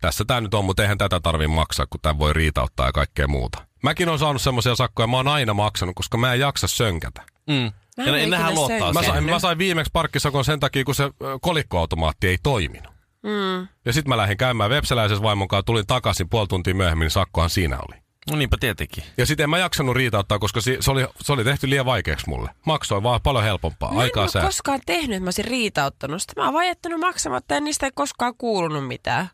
tässä 0.00 0.24
tämä 0.24 0.40
nyt 0.40 0.54
on, 0.54 0.64
mutta 0.64 0.82
eihän 0.82 0.98
tätä 0.98 1.20
tarvii 1.20 1.48
maksaa, 1.48 1.86
kun 1.90 2.00
tämän 2.00 2.18
voi 2.18 2.32
riitauttaa 2.32 2.86
ja 2.86 2.92
kaikkea 2.92 3.28
muuta. 3.28 3.66
Mäkin 3.82 4.08
on 4.08 4.18
saanut 4.18 4.42
semmoisia 4.42 4.74
sakkoja, 4.74 5.06
mä 5.06 5.16
oon 5.16 5.28
aina 5.28 5.54
maksanut, 5.54 5.94
koska 5.96 6.18
mä 6.18 6.32
en 6.32 6.40
jaksa 6.40 6.68
sönkätä. 6.68 7.22
mm. 7.46 7.72
Mä 7.96 8.04
Ja 8.04 8.16
en 8.16 8.30
ne, 8.30 8.36
nehän 8.36 8.54
luottaa. 8.54 8.92
Mä 8.92 9.02
sain, 9.02 9.24
mä 9.24 9.38
sain 9.38 9.58
viimeksi 9.58 9.90
parkkisakon 9.92 10.44
sen 10.44 10.60
takia, 10.60 10.84
kun 10.84 10.94
se 10.94 11.10
kolikkoautomaatti 11.40 12.28
ei 12.28 12.38
toiminut. 12.42 12.92
Mm. 13.22 13.68
Ja 13.84 13.92
sitten 13.92 14.08
mä 14.08 14.16
lähdin 14.16 14.36
käymään 14.36 14.70
Vepseläisessä 14.70 15.22
vaimon 15.22 15.48
kanssa, 15.48 15.62
tulin 15.62 15.86
takaisin 15.86 16.28
puoli 16.28 16.46
tuntia 16.46 16.74
myöhemmin, 16.74 17.04
niin 17.04 17.10
sakkohan 17.10 17.50
siinä 17.50 17.78
oli. 17.88 18.02
No 18.30 18.36
niinpä 18.36 18.56
tietenkin. 18.60 19.04
Ja 19.16 19.26
sitten 19.26 19.44
en 19.44 19.50
mä 19.50 19.58
jaksanut 19.58 19.96
riitauttaa, 19.96 20.38
koska 20.38 20.60
si- 20.60 20.76
se 20.80 20.90
oli, 20.90 21.06
se 21.20 21.32
oli 21.32 21.44
tehty 21.44 21.70
liian 21.70 21.86
vaikeaksi 21.86 22.28
mulle. 22.28 22.50
Maksoin 22.66 23.02
vaan 23.02 23.20
paljon 23.22 23.44
helpompaa. 23.44 23.88
Mä 23.92 23.94
en 23.94 24.00
Aikaa 24.02 24.22
ole 24.22 24.28
säästää. 24.30 24.48
koskaan 24.48 24.80
tehnyt, 24.86 25.10
että 25.16 25.20
mä 25.24 25.26
olisin 25.26 25.44
riitauttanut 25.44 26.22
sitä. 26.22 26.32
Mä 26.36 26.44
oon 26.44 26.54
vaan 26.54 26.66
jättänyt 26.66 27.00
maksamatta 27.00 27.54
ja 27.54 27.60
niistä 27.60 27.86
ei 27.86 27.92
koskaan 27.94 28.34
kuulunut 28.38 28.86
mitään. 28.86 29.28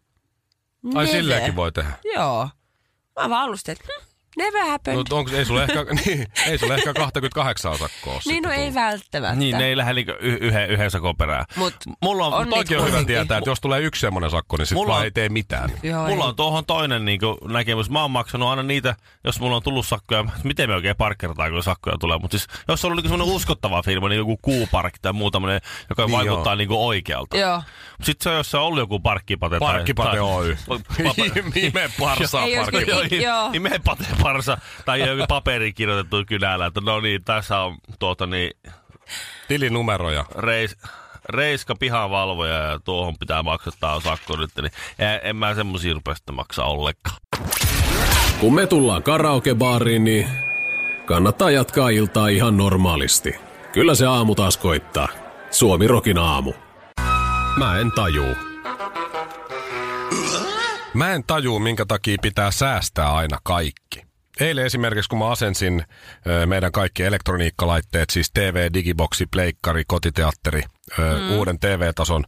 Ai 0.95 1.07
silleenkin 1.07 1.57
voi 1.57 1.73
tehdä. 1.73 1.93
Joo. 2.15 2.49
Mä 3.17 3.23
oon 3.23 3.31
vaan 3.31 3.45
ollut 3.45 3.59
sitä, 3.61 3.73
että 3.73 3.85
hm, 4.01 4.14
never 4.39 4.65
happened. 4.71 4.97
No, 5.11 5.17
onko, 5.17 5.31
ei 5.37 5.45
sulle 5.45 5.63
ehkä, 5.63 5.85
niin, 6.07 6.27
ei 6.47 6.59
sulle 6.59 6.75
ehkä 6.75 6.95
28 6.95 7.79
sakkoa. 7.79 8.21
niin 8.27 8.43
no 8.43 8.51
ei 8.51 8.75
välttämättä. 8.75 9.37
Niin, 9.37 9.59
ne 9.59 9.67
ei 9.67 9.77
lähde 9.77 9.93
niinku 9.95 10.13
yhden, 10.21 10.71
yhden 10.71 10.91
sakon 10.91 11.17
perään. 11.17 11.45
Mut 11.57 11.75
Mulla 12.03 12.27
on, 12.27 12.35
on 12.35 12.49
Toikin 12.49 12.79
on 12.79 12.87
hyvä 12.87 13.05
tietää, 13.05 13.39
että 13.39 13.51
jos 13.51 13.61
tulee 13.61 13.81
yksi 13.81 14.01
semmoinen 14.01 14.31
sakko, 14.31 14.57
niin 14.57 14.67
sitten 14.67 14.79
Mulla 14.79 14.89
vaan 14.93 14.99
on- 15.01 15.05
ei 15.05 15.11
tee 15.11 15.29
mitään. 15.29 15.71
Joo, 15.83 16.07
Mulla 16.09 16.25
ei. 16.25 16.29
on 16.29 16.37
tuohon 16.37 16.65
toinen 16.67 17.05
niin 17.05 17.21
näkemys. 17.49 17.91
Mä 17.91 18.03
oon 18.03 18.11
maksanut 18.11 18.49
aina 18.49 18.63
niitä, 18.63 18.97
jos 19.25 19.41
mulla 19.41 19.57
on 19.57 19.63
tullut 19.63 19.87
sakkoja. 19.87 20.25
Miten 20.45 20.71
me 20.71 20.75
oikein 20.75 20.97
parkkerataan, 20.97 21.51
kun 21.53 21.63
sakkoja 21.63 21.99
tulee. 21.99 22.19
Mutta 22.19 22.39
siis, 22.39 22.49
jos 22.69 22.85
on 22.85 22.89
ollut 22.93 23.05
niin 23.05 23.11
semmoinen 23.11 23.35
uskottava 23.37 23.83
firma, 23.83 24.09
niin 24.09 24.17
joku 24.19 24.37
kuuparkki 24.43 24.99
tai 25.03 25.13
muu 25.13 25.31
tämmönen, 25.31 25.61
joka 25.91 26.07
Niin 26.07 26.13
vaikuttaa 26.13 26.57
niin 26.57 26.69
oikealta. 26.71 27.37
Joo. 27.37 27.63
Sitten 28.03 28.25
se 28.25 28.31
on, 28.31 28.37
jos 28.37 28.51
se 28.51 28.57
on 28.57 28.63
ollut 28.63 28.79
joku 28.79 29.01
parkkipate. 29.01 29.59
tai- 29.59 29.73
Parkkipate 29.75 30.11
tai- 30.11 30.19
Oy. 30.21 30.57
Nime 31.55 31.91
parsaa 32.01 32.45
Ei 32.45 32.53
jos 32.53 32.65
parkki. 32.65 32.85
kyllä- 32.85 32.95
Joo, 33.11 33.23
Joo. 33.35 33.51
niin 33.51 33.63
me 33.63 33.81
pate 33.85 34.05
parsa. 34.25 34.59
Tai 34.85 35.01
joku 35.01 35.25
paperi 35.29 35.73
kirjoitettu 35.73 36.17
kynällä, 36.27 36.67
että 36.67 36.81
no 36.81 37.01
niin, 37.01 37.25
tässä 37.25 37.59
on 37.59 37.77
tuota 37.99 38.27
niin, 38.27 38.51
Tilinumeroja. 39.49 40.25
reis, 40.39 40.77
reiska 41.29 41.75
pihavalvoja 41.75 42.55
ja 42.55 42.79
tuohon 42.79 43.19
pitää 43.19 43.43
maksattaa 43.43 44.01
sakko 44.01 44.37
nyt. 44.37 44.51
Niin 44.57 44.73
en, 44.99 45.21
en 45.23 45.37
mä 45.37 45.55
semmosia 45.55 45.95
rupea 45.95 46.15
maksaa 46.33 46.67
ollenkaan. 46.67 47.17
Kun 48.41 48.55
me 48.55 48.67
tullaan 48.67 49.03
karaokebaariin, 49.03 50.05
niin 50.05 50.29
kannattaa 51.07 51.51
jatkaa 51.51 51.89
iltaa 51.89 52.29
ihan 52.29 52.57
normaalisti. 52.57 53.35
Kyllä 53.73 53.95
se 53.95 54.07
aamu 54.07 54.35
taas 54.35 54.57
koittaa. 54.57 55.09
Suomi 55.51 55.87
Rokin 55.87 56.19
aamu. 56.19 56.53
Mä 57.59 57.79
en 57.79 57.93
tajuu. 57.93 58.35
Mä 60.95 61.13
en 61.13 61.25
tajuu, 61.25 61.59
minkä 61.59 61.87
takia 61.87 62.17
pitää 62.23 62.51
säästää 62.51 63.15
aina 63.15 63.39
kaikki. 63.43 64.04
Eilen 64.41 64.67
esimerkiksi, 64.67 65.09
kun 65.09 65.19
mä 65.19 65.31
asensin 65.31 65.85
meidän 66.47 66.73
kaikki 66.73 67.03
elektroniikkalaitteet, 67.03 68.11
siis 68.11 68.31
TV, 68.31 68.69
digiboksi, 68.75 69.27
pleikkari, 69.27 69.85
kotiteatteri, 69.87 70.63
mm. 70.99 71.31
uuden 71.37 71.59
TV-tason 71.59 72.25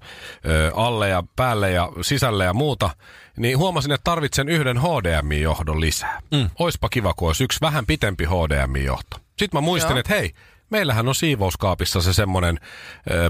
alle 0.74 1.08
ja 1.08 1.22
päälle 1.36 1.70
ja 1.70 1.92
sisälle 2.02 2.44
ja 2.44 2.54
muuta, 2.54 2.90
niin 3.36 3.58
huomasin, 3.58 3.92
että 3.92 4.04
tarvitsen 4.04 4.48
yhden 4.48 4.78
HDMI-johdon 4.78 5.80
lisää. 5.80 6.22
Mm. 6.32 6.50
Oispa 6.58 6.88
kiva, 6.88 7.14
kun 7.14 7.28
olisi 7.28 7.44
yksi 7.44 7.60
vähän 7.60 7.86
pitempi 7.86 8.24
HDMI-johto. 8.24 9.16
Sitten 9.38 9.50
mä 9.52 9.60
muistin, 9.60 9.90
Joo. 9.90 9.98
että 9.98 10.14
hei, 10.14 10.32
meillähän 10.70 11.08
on 11.08 11.14
siivouskaapissa 11.14 12.00
se 12.00 12.12
semmoinen 12.12 12.60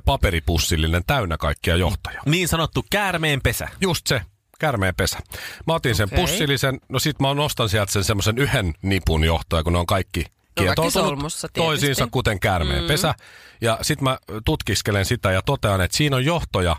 paperipussillinen 0.04 1.02
täynnä 1.06 1.36
kaikkia 1.36 1.76
johtoja. 1.76 2.22
Niin 2.26 2.48
sanottu 2.48 2.84
käärmeen 2.90 3.40
pesä. 3.42 3.68
Just 3.80 4.06
se, 4.06 4.20
kärmeen 4.58 4.94
pesä. 4.94 5.18
Mä 5.66 5.74
otin 5.74 5.94
sen 5.94 6.10
pussillisen, 6.10 6.80
no 6.88 6.98
sit 6.98 7.20
mä 7.20 7.34
nostan 7.34 7.68
sieltä 7.68 7.92
sen 7.92 8.04
semmoisen 8.04 8.38
yhden 8.38 8.74
nipun 8.82 9.24
johtoja, 9.24 9.62
kun 9.62 9.72
ne 9.72 9.78
on 9.78 9.86
kaikki 9.86 10.24
kietoutunut 10.54 10.92
solmussa 10.92 11.48
tietysti. 11.48 11.60
toisiinsa, 11.60 12.08
kuten 12.10 12.40
käärmeen 12.40 12.82
mm. 12.82 12.88
pesä. 12.88 13.14
Ja 13.60 13.78
sit 13.82 14.00
mä 14.00 14.18
tutkiskelen 14.44 15.04
sitä 15.04 15.32
ja 15.32 15.42
totean, 15.42 15.80
että 15.80 15.96
siinä 15.96 16.16
on 16.16 16.24
johtoja, 16.24 16.76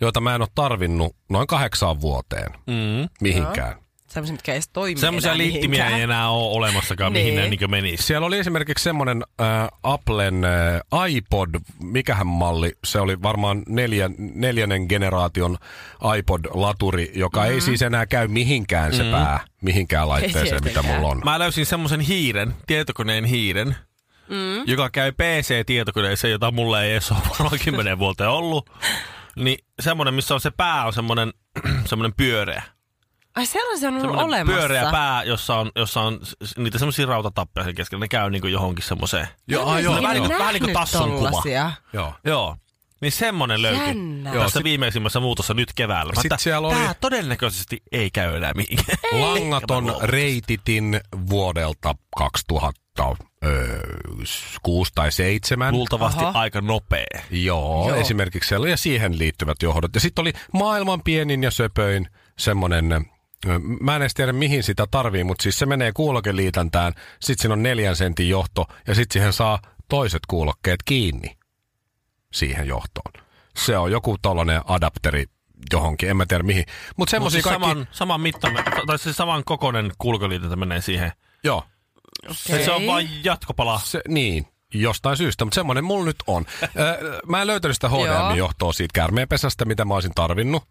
joita 0.00 0.20
mä 0.20 0.34
en 0.34 0.40
ole 0.42 0.48
tarvinnut 0.54 1.16
noin 1.28 1.46
kahdeksaan 1.46 2.00
vuoteen 2.00 2.52
Mm. 2.66 3.08
mihinkään. 3.20 3.76
Semmoisia, 4.08 4.32
mitkä 4.32 4.52
ei 4.52 4.56
edes 4.56 4.68
toimi 4.68 5.00
Semmoisia 5.00 5.28
enää 5.30 5.38
liittimiä 5.38 5.84
ei 5.84 5.90
mihinkään. 5.90 6.10
enää 6.10 6.30
ole 6.30 6.56
olemassakaan, 6.56 7.12
mihin 7.18 7.34
Niin. 7.34 7.36
ne 7.36 7.48
niin 7.48 7.70
menisi. 7.70 8.02
Siellä 8.02 8.26
oli 8.26 8.38
esimerkiksi 8.38 8.82
semmoinen 8.84 9.24
äh, 9.40 9.68
Applen 9.82 10.44
äh, 10.44 11.10
iPod, 11.10 11.48
mikähän 11.82 12.26
malli, 12.26 12.72
se 12.84 13.00
oli 13.00 13.22
varmaan 13.22 13.62
neljän, 13.68 14.14
neljännen 14.18 14.86
generaation 14.88 15.56
iPod-laturi, 16.18 17.10
joka 17.14 17.40
mm-hmm. 17.40 17.54
ei 17.54 17.60
siis 17.60 17.82
enää 17.82 18.06
käy 18.06 18.28
mihinkään 18.28 18.92
se 18.92 19.02
mm-hmm. 19.02 19.24
pää, 19.24 19.40
mihinkään 19.62 20.08
laitteeseen, 20.08 20.64
mitä 20.64 20.82
mulla 20.82 21.08
on. 21.08 21.20
Mä 21.24 21.38
löysin 21.38 21.66
semmoisen 21.66 22.00
hiiren, 22.00 22.54
tietokoneen 22.66 23.24
hiiren, 23.24 23.76
mm. 24.28 24.62
joka 24.66 24.90
käy 24.90 25.12
PC-tietokoneeseen, 25.12 26.30
jota 26.30 26.50
mulla 26.50 26.82
ei 26.82 26.92
edes 26.92 27.12
ole 27.12 27.20
varmaan 27.30 27.58
kymmenen 27.64 27.98
vuoteen 27.98 28.30
ollut. 28.30 28.70
Niin 29.36 29.58
semmoinen, 29.80 30.14
missä 30.14 30.34
on 30.34 30.40
se 30.40 30.50
pää, 30.50 30.84
on 30.84 30.92
semmoinen, 30.92 31.32
semmoinen 31.90 32.14
pyöreä. 32.16 32.62
Ai 33.38 33.46
sellaisia 33.46 33.88
on 33.88 33.94
ollut 33.94 34.02
Semmoinen 34.10 34.26
olemassa. 34.26 34.58
pyöreä 34.58 34.90
pää, 34.90 35.24
jossa 35.24 35.56
on, 35.56 35.70
jossa 35.76 36.00
on 36.00 36.20
niitä 36.56 36.78
semmoisia 36.78 37.06
rautatappeja 37.06 37.64
sen 37.64 37.74
keskellä. 37.74 38.00
Ne 38.00 38.08
käy 38.08 38.30
niinku 38.30 38.46
johonkin 38.46 38.84
semmoiseen. 38.84 39.28
Joo, 39.48 39.78
joo, 39.78 39.96
en 39.96 40.02
vähän 40.02 40.16
ikinä 40.16 40.28
niinku- 40.28 40.38
vähän 40.38 40.52
niinku 40.54 40.66
nähnyt 40.66 40.90
tassun 40.90 41.18
kuva. 41.18 41.42
joo. 41.92 42.12
Joo. 42.24 42.56
Niin 43.00 43.12
semmonen 43.12 43.62
löytyi 43.62 43.86
Jännä. 43.86 44.32
Joo, 44.34 44.44
tässä 44.44 44.64
viimeisimmässä 44.64 45.20
muutossa 45.20 45.54
nyt 45.54 45.72
keväällä. 45.74 46.12
Mä 46.16 46.22
Sit 46.22 46.32
että 46.32 46.42
siellä 46.42 46.68
oli- 46.68 46.76
Tää 46.76 46.94
todennäköisesti 46.94 47.82
ei 47.92 48.10
käy 48.10 48.36
enää 48.36 48.52
mihinkään. 48.54 48.98
Langaton 49.12 49.96
reititin 50.02 51.00
vuodelta 51.30 51.94
2006 52.16 54.92
tai 54.94 55.12
7. 55.12 55.74
Luultavasti 55.74 56.24
Aha. 56.24 56.40
aika 56.40 56.60
nopea. 56.60 57.06
Joo, 57.30 57.88
Joo. 57.88 57.96
esimerkiksi 58.00 58.48
siellä 58.48 58.64
oli 58.64 58.70
ja 58.70 58.76
siihen 58.76 59.18
liittyvät 59.18 59.62
johdot. 59.62 59.94
Ja 59.94 60.00
sitten 60.00 60.22
oli 60.22 60.32
maailman 60.52 61.02
pienin 61.02 61.42
ja 61.42 61.50
söpöin 61.50 62.08
semmonen, 62.38 63.06
mä 63.80 63.96
en 63.96 64.02
edes 64.02 64.14
tiedä 64.14 64.32
mihin 64.32 64.62
sitä 64.62 64.86
tarvii, 64.90 65.24
mutta 65.24 65.42
siis 65.42 65.58
se 65.58 65.66
menee 65.66 65.92
kuulokeliitäntään, 65.92 66.92
sitten 67.20 67.42
siinä 67.42 67.52
on 67.52 67.62
neljän 67.62 67.96
sentin 67.96 68.28
johto 68.28 68.66
ja 68.86 68.94
sitten 68.94 69.12
siihen 69.12 69.32
saa 69.32 69.58
toiset 69.88 70.22
kuulokkeet 70.28 70.82
kiinni 70.82 71.36
siihen 72.32 72.68
johtoon. 72.68 73.12
Se 73.56 73.78
on 73.78 73.92
joku 73.92 74.16
tollanen 74.22 74.60
adapteri 74.64 75.26
johonkin, 75.72 76.10
en 76.10 76.16
mä 76.16 76.26
tiedä 76.26 76.42
mihin. 76.42 76.64
Mutta 76.96 77.10
semmoisia 77.10 77.42
siis 77.42 77.44
kaikki... 77.44 77.68
saman, 77.68 77.88
saman 77.92 78.20
mitta, 78.20 78.48
tai 78.86 78.98
siis 78.98 79.16
saman 79.16 79.44
kokoinen 79.44 79.92
kulkoliitäntä 79.98 80.56
menee 80.56 80.80
siihen. 80.80 81.12
Joo, 81.44 81.64
Se, 82.32 82.64
se 82.64 82.72
on 82.72 82.86
vain 82.86 83.08
jatkopala. 83.24 83.80
Se, 83.84 84.00
niin, 84.08 84.46
jostain 84.74 85.16
syystä, 85.16 85.44
mutta 85.44 85.54
semmoinen 85.54 85.84
mulla 85.84 86.04
nyt 86.04 86.16
on. 86.26 86.46
Mä 87.26 87.40
en 87.40 87.46
löytänyt 87.46 87.76
sitä 87.76 87.88
HDMI-johtoa 87.88 88.72
siitä 88.72 88.92
käärmeenpesästä, 88.94 89.64
mitä 89.64 89.84
mä 89.84 89.94
olisin 89.94 90.14
tarvinnut. 90.14 90.64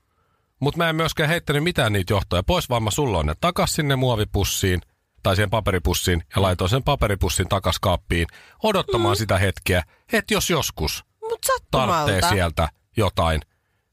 Mutta 0.60 0.78
mä 0.78 0.90
en 0.90 0.96
myöskään 0.96 1.30
heittänyt 1.30 1.64
mitään 1.64 1.94
niitä 1.94 2.14
johtoja 2.14 2.44
pois, 2.44 2.70
vaan 2.70 2.84
mä 2.84 2.92
sulloin 2.92 3.28
ne 3.28 3.34
takas 3.42 3.74
sinne 3.74 3.96
muovipussiin 3.96 4.82
tai 5.24 5.36
siihen 5.36 5.50
paperipussiin 5.50 6.24
ja 6.36 6.42
laitoin 6.42 6.70
sen 6.70 6.84
paperipussin 6.84 7.50
takas 7.50 7.80
kaappiin 7.80 8.28
odottamaan 8.64 9.16
mm. 9.16 9.18
sitä 9.18 9.38
hetkeä, 9.38 9.84
että 10.14 10.34
jos 10.34 10.50
joskus 10.50 11.06
Mut 11.22 11.46
tarvitsee 11.72 12.30
sieltä 12.30 12.70
jotain, 12.98 13.42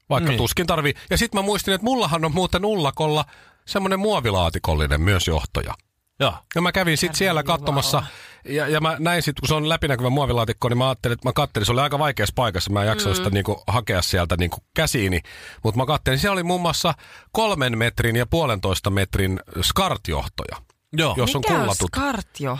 vaikka 0.09 0.29
niin. 0.29 0.37
tuskin 0.37 0.67
tarvii. 0.67 0.93
Ja 1.09 1.17
sitten 1.17 1.39
mä 1.41 1.45
muistin, 1.45 1.73
että 1.73 1.85
mullahan 1.85 2.25
on 2.25 2.33
muuten 2.33 2.65
ullakolla 2.65 3.25
semmoinen 3.65 3.99
muovilaatikollinen 3.99 5.01
myös 5.01 5.27
johtoja. 5.27 5.73
Joo. 6.19 6.33
Ja 6.55 6.61
mä 6.61 6.71
kävin 6.71 6.97
sitten 6.97 7.17
siellä 7.17 7.43
katsomassa, 7.43 8.03
ja, 8.45 8.67
ja 8.67 8.81
mä 8.81 8.95
näin 8.99 9.21
sitten, 9.21 9.41
kun 9.41 9.47
se 9.47 9.53
on 9.53 9.69
läpinäkyvä 9.69 10.09
muovilaatikko, 10.09 10.69
niin 10.69 10.77
mä 10.77 10.87
ajattelin, 10.87 11.13
että 11.13 11.29
mä 11.29 11.33
kattelin, 11.33 11.65
se 11.65 11.71
oli 11.71 11.81
aika 11.81 11.99
vaikeassa 11.99 12.33
paikassa, 12.35 12.71
mä 12.71 12.81
en 12.81 12.87
jaksanut 12.87 13.17
mm. 13.17 13.23
sitä 13.23 13.29
niinku 13.29 13.63
hakea 13.67 14.01
sieltä 14.01 14.37
niinku 14.37 14.57
käsiini, 14.75 15.21
mutta 15.63 15.77
mä 15.77 15.85
kattelin, 15.85 16.19
siellä 16.19 16.33
oli 16.33 16.43
muun 16.43 16.61
muassa 16.61 16.93
kolmen 17.31 17.77
metrin 17.77 18.15
ja 18.15 18.25
puolentoista 18.25 18.89
metrin 18.89 19.39
SCART-johtoja, 19.61 20.61
Joo. 20.93 21.13
jos 21.17 21.35
on 21.35 21.39
Mikä 21.39 21.53
on 21.53 21.59
kullatut, 21.59 21.91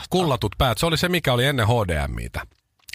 kullatut 0.09 0.51
päät. 0.57 0.77
Se 0.77 0.85
oli 0.85 0.97
se, 0.97 1.09
mikä 1.09 1.33
oli 1.33 1.45
ennen 1.45 1.67
HDMItä. 1.67 2.41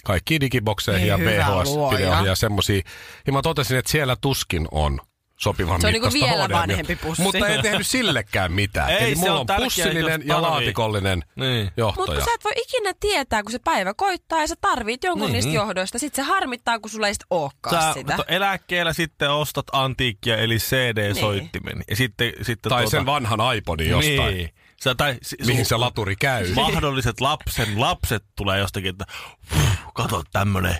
Kaikki 0.03 0.41
digibokseihin 0.41 1.03
Ei 1.03 1.07
ja 1.07 1.17
hyvä 1.17 1.31
VHS-videoihin 1.31 2.25
ja 2.25 2.35
semmosia. 2.35 2.81
Ja 3.27 3.33
mä 3.33 3.41
totesin, 3.41 3.77
että 3.77 3.91
siellä 3.91 4.15
tuskin 4.21 4.67
on 4.71 4.99
sopivan 5.41 5.81
Se 5.81 5.87
on 5.87 5.93
niinku 5.93 6.09
vielä 6.13 6.43
HDMIä. 6.43 6.57
vanhempi 6.57 6.95
pussi. 6.95 7.21
Mutta 7.23 7.47
ei 7.47 7.61
tehnyt 7.61 7.87
sillekään 7.87 8.51
mitään. 8.51 8.89
Ei, 8.89 9.03
Eli 9.03 9.15
mulla 9.15 9.33
on 9.33 9.39
on 9.39 9.45
pussillinen 9.63 10.23
ja 10.25 10.41
laatikollinen 10.41 11.23
Niin. 11.35 11.71
johtoja. 11.77 12.07
Mutta 12.07 12.25
sä 12.25 12.31
et 12.35 12.43
voi 12.43 12.51
ikinä 12.55 12.93
tietää, 12.99 13.43
kun 13.43 13.51
se 13.51 13.59
päivä 13.59 13.93
koittaa 13.93 14.41
ja 14.41 14.47
sä 14.47 14.55
tarvit 14.61 15.03
jonkun 15.03 15.27
Niin. 15.27 15.33
niistä 15.33 15.51
johdoista. 15.51 15.99
Sitten 15.99 16.25
se 16.25 16.29
harmittaa, 16.31 16.79
kun 16.79 16.89
sulla 16.91 17.07
ei 17.07 17.13
sit 17.13 17.23
ookaan 17.29 17.83
Sä 17.83 17.93
sitä. 17.93 18.17
eläkkeellä 18.27 18.93
sitten 18.93 19.31
ostat 19.31 19.65
antiikkia, 19.71 20.37
eli 20.37 20.57
CD-soittimen. 20.57 21.83
Ja 21.89 21.95
sitten, 21.95 22.33
sitten 22.41 22.69
Tai 22.69 22.81
tuota, 22.81 22.91
sen 22.97 23.05
vanhan 23.05 23.55
iPodin 23.57 23.89
jostain, 23.89 24.35
Niin. 24.35 24.49
Sä, 24.83 24.95
tai, 24.95 25.15
mihin 25.45 25.65
se 25.65 25.77
laturi 25.77 26.15
käy. 26.15 26.53
mahdolliset 26.53 27.21
lapsen 27.21 27.81
lapset 27.81 28.23
tulee 28.35 28.59
jostakin, 28.59 28.89
että 28.89 29.05
"Puh, 29.49 29.59
kato 29.93 30.23
tämmönen, 30.33 30.75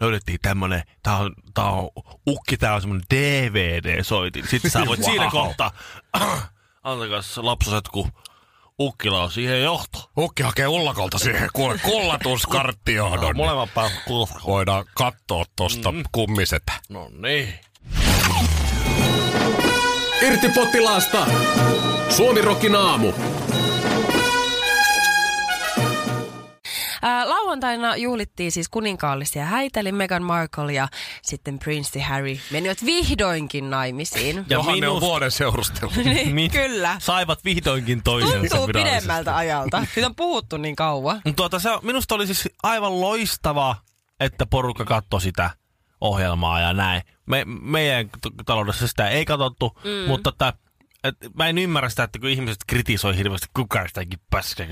löydettiin 0.00 0.38
tämmönen, 0.42 0.82
tää 1.02 1.16
on, 1.16 1.34
tää 1.54 1.64
on 1.64 1.90
ukki, 2.28 2.56
tää 2.56 2.74
on 2.74 2.80
semmonen 2.80 3.06
DVD-soitin. 3.14 4.48
Sitten 4.48 4.70
sä 4.70 4.86
voit 4.86 5.00
Wow. 5.00 5.10
siinä 5.10 5.30
kohtaa, 5.30 5.70
antakas 6.82 7.36
lapsoset, 7.38 7.88
kun 7.88 8.12
ukkila 8.80 9.22
on 9.22 9.30
siihen 9.30 9.62
johto. 9.62 10.10
Ukki 10.18 10.42
hakee 10.42 10.66
ullakolta 10.66 11.18
siihen, 11.18 11.48
kuule, 11.52 11.78
kullatuskarttijohdon. 11.78 13.36
Molemmat 13.36 13.74
päät 13.74 13.92
kulta. 14.06 14.34
Voidaan 14.46 14.84
katsoa 14.94 15.44
tosta 15.56 15.92
mm. 15.92 16.02
kummisetä. 16.12 16.72
No 16.88 17.10
niin. 17.22 17.54
Irti 20.22 20.48
potilaasta! 20.48 21.26
Suomi 22.16 22.40
Rokin 22.42 22.74
aamu. 22.76 23.12
Lauantaina 27.56 27.96
juhlittiin 27.96 28.52
siis 28.52 28.68
kuninkaallisia 28.68 29.44
häitä, 29.44 29.80
eli 29.80 29.92
Meghan 29.92 30.22
Markle 30.22 30.72
ja 30.72 30.88
sitten 31.22 31.58
Prince 31.58 32.00
Harry 32.00 32.38
menivät 32.50 32.84
vihdoinkin 32.84 33.70
naimisiin. 33.70 34.36
Ja 34.36 34.44
Johan 34.48 34.80
ne 34.80 34.88
on 34.88 35.00
vuoden 35.00 35.30
seurustelu. 35.30 35.90
Niin, 36.32 36.50
kyllä. 36.50 36.96
Saivat 36.98 37.44
vihdoinkin 37.44 38.02
toisensa 38.02 38.56
Tuntuu 38.56 38.66
pidemmältä 38.66 39.36
ajalta. 39.36 39.84
Siitä 39.94 40.06
on 40.06 40.14
puhuttu 40.14 40.56
niin 40.56 40.76
kauan. 40.76 41.22
Tuota, 41.36 41.58
se, 41.58 41.70
on- 41.70 41.80
minusta 41.82 42.14
oli 42.14 42.26
siis 42.26 42.48
aivan 42.62 43.00
loistava, 43.00 43.76
että 44.20 44.46
porukka 44.46 44.84
katsoi 44.84 45.20
sitä 45.20 45.50
ohjelmaa 46.00 46.60
ja 46.60 46.72
näin. 46.72 47.02
Me, 47.26 47.44
meidän 47.46 48.10
taloudessa 48.46 48.88
sitä 48.88 49.08
ei 49.08 49.24
katsottu, 49.24 49.78
mm. 49.84 50.08
mutta 50.08 50.30
että, 50.30 50.52
et, 51.04 51.16
mä 51.34 51.48
en 51.48 51.58
ymmärrä 51.58 51.88
sitä, 51.88 52.02
että 52.02 52.18
kun 52.18 52.28
ihmiset 52.28 52.64
kritisoi 52.66 53.16
hirveästi, 53.16 53.46
kuka 53.54 53.88
sitäkin 53.88 54.18
paskaa, 54.30 54.66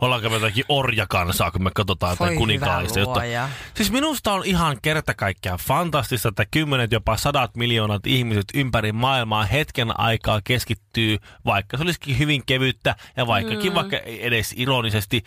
ollaanko 0.00 0.28
me 0.28 0.34
jotakin 0.34 0.64
orjakansaa, 0.68 1.50
kun 1.50 1.62
me 1.62 1.70
katsotaan 1.74 2.12
jotain 2.12 2.38
kuninkaallista 2.38 3.00
luoja. 3.00 3.48
Siis 3.74 3.92
minusta 3.92 4.32
on 4.32 4.44
ihan 4.44 4.76
kerta 4.82 5.14
kaikkiaan 5.14 5.58
fantastista, 5.58 6.28
että 6.28 6.44
kymmenet, 6.50 6.92
jopa 6.92 7.16
sadat 7.16 7.56
miljoonat 7.56 8.06
ihmiset 8.06 8.44
ympäri 8.54 8.92
maailmaa 8.92 9.44
hetken 9.44 10.00
aikaa 10.00 10.40
keskittyy, 10.44 11.18
vaikka 11.44 11.76
se 11.76 11.82
olisikin 11.82 12.18
hyvin 12.18 12.42
kevyttä 12.46 12.96
ja 13.16 13.26
vaikkakin 13.26 13.72
mm. 13.72 13.74
vaikka 13.74 13.96
edes 13.96 14.54
ironisesti 14.56 15.22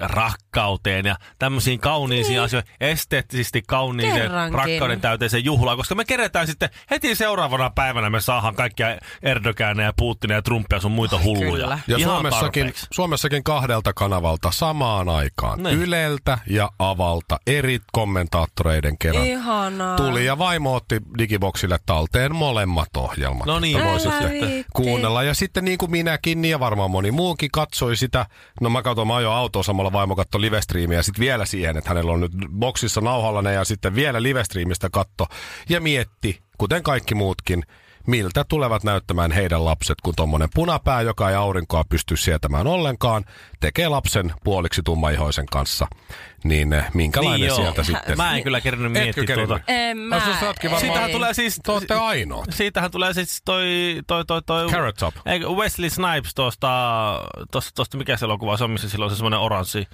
rakkauteen 0.00 1.06
ja 1.06 1.16
tämmöisiin 1.38 1.80
kauniisiin 1.80 2.32
niin. 2.34 2.42
asioihin, 2.42 2.70
esteettisesti 2.80 3.62
kauniiseen, 3.66 4.22
Kerrankin. 4.22 4.58
rakkauden 4.58 5.00
täyteiseen 5.00 5.44
juhlaan, 5.44 5.76
koska 5.76 5.94
me 5.94 6.04
kerätään 6.04 6.46
sitten 6.46 6.68
heti 6.90 7.14
seuraavana 7.14 7.70
päivänä 7.70 8.10
me 8.10 8.20
saadaan 8.20 8.54
kaikkia 8.54 8.98
Erdoganeja 9.22 9.88
ja 9.88 9.92
Putinia 9.96 10.36
ja 10.36 10.42
Trumpia 10.42 10.80
sun 10.80 10.90
muita 10.92 11.18
hulluja. 11.24 11.50
kyllä. 11.50 11.78
Ja 11.88 11.96
Ihan 11.96 12.14
Suomessakin, 12.16 12.62
tarpeeksi. 12.62 12.86
Suomessakin 12.90 13.44
kahdelta 13.44 13.92
kanavalta 13.92 14.50
samaan 14.50 15.08
aikaan. 15.08 15.62
Niin. 15.62 15.78
Yleltä 15.82 16.38
ja 16.46 16.70
Avalta 16.78 17.38
eri 17.46 17.78
kommentaattoreiden 17.92 18.98
kerran. 18.98 19.24
Ihanaa. 19.26 19.96
Tuli 19.96 20.24
ja 20.26 20.38
vaimo 20.38 20.74
otti 20.74 20.98
digiboksille 21.18 21.78
talteen 21.86 22.34
molemmat 22.36 22.96
ohjelmat. 22.96 23.46
No 23.46 23.60
niin. 23.60 23.76
että 23.76 23.88
voi 23.88 24.00
Älä 24.00 24.10
sitten 24.10 24.30
viitti. 24.30 24.64
kuunnella. 24.74 25.22
Ja 25.22 25.34
sitten 25.34 25.64
niin 25.64 25.78
kuin 25.78 25.90
minäkin 25.90 26.42
niin 26.42 26.50
ja 26.50 26.60
varmaan 26.60 26.90
moni 26.90 27.10
muukin 27.10 27.50
katsoi 27.52 27.96
sitä. 27.96 28.26
No 28.60 28.70
mä 28.70 28.82
katsoin, 28.82 29.08
mä 29.08 29.16
ajoin 29.16 29.36
autossa 29.36 29.72
samalla 29.74 29.92
vaimo 29.92 30.16
katto 30.16 30.40
livestriimiä 30.40 30.98
ja 30.98 31.02
sitten 31.02 31.20
vielä 31.20 31.46
siihen, 31.46 31.76
että 31.76 31.90
hänellä 31.90 32.12
on 32.12 32.20
nyt 32.20 32.32
boksissa 32.48 33.00
nauhallinen 33.00 33.54
ja 33.54 33.64
sitten 33.64 33.94
vielä 33.94 34.22
livestriimistä 34.22 34.88
katto 34.92 35.26
ja 35.68 35.80
mietti, 35.80 36.40
kuten 36.58 36.82
kaikki 36.82 37.14
muutkin, 37.14 37.62
miltä 38.06 38.44
tulevat 38.48 38.84
näyttämään 38.84 39.32
heidän 39.32 39.64
lapset, 39.64 40.00
kun 40.00 40.14
tuommoinen 40.16 40.48
punapää, 40.54 41.02
joka 41.02 41.30
ei 41.30 41.36
aurinkoa 41.36 41.84
pysty 41.88 42.16
sietämään 42.16 42.66
ollenkaan, 42.66 43.24
tekee 43.60 43.88
lapsen 43.88 44.32
puoliksi 44.44 44.82
tummaihoisen 44.84 45.46
kanssa. 45.46 45.86
Niin 46.44 46.72
eh, 46.72 46.84
minkälainen 46.94 47.40
Niin 47.40 47.48
joo. 47.48 47.56
sieltä 47.56 47.82
sitten? 47.82 48.16
Mä 48.16 48.36
en 48.36 48.42
kyllä 48.42 48.60
kerännyt 48.60 48.92
miettiä 48.92 49.34
tuota. 49.34 49.60
En 49.68 49.98
mä. 49.98 50.16
Varmaan- 50.16 50.80
Siitähän 50.80 51.10
tulee 51.10 51.34
siis... 51.34 51.60
Te 51.64 51.72
ootte 51.72 51.94
ainoat. 51.94 52.46
Siitähän 52.50 52.90
tulee 52.90 53.14
siis 53.14 53.42
toi... 53.44 53.64
toi, 54.06 54.24
toi, 54.24 54.42
toi 54.42 54.70
Carrot 54.70 54.96
Top. 54.96 55.14
Wesley 55.56 55.90
Snipes 55.90 56.34
tuosta... 56.34 56.68
Tosta, 57.52 57.70
tosta 57.74 57.96
mikä 57.96 58.16
se 58.16 58.24
elokuva 58.24 58.56
se 58.56 58.64
on, 58.64 58.70
missä 58.70 58.88
sillä 58.88 59.04
on 59.04 59.10
se 59.10 59.16
semmoinen 59.16 59.40
oranssi... 59.40 59.88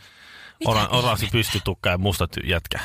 Oran, 0.67 0.95
oranssi 0.95 1.29
pystytukka 1.33 1.91
ja 1.91 1.99
musta 1.99 2.29
jätkä. 2.45 2.79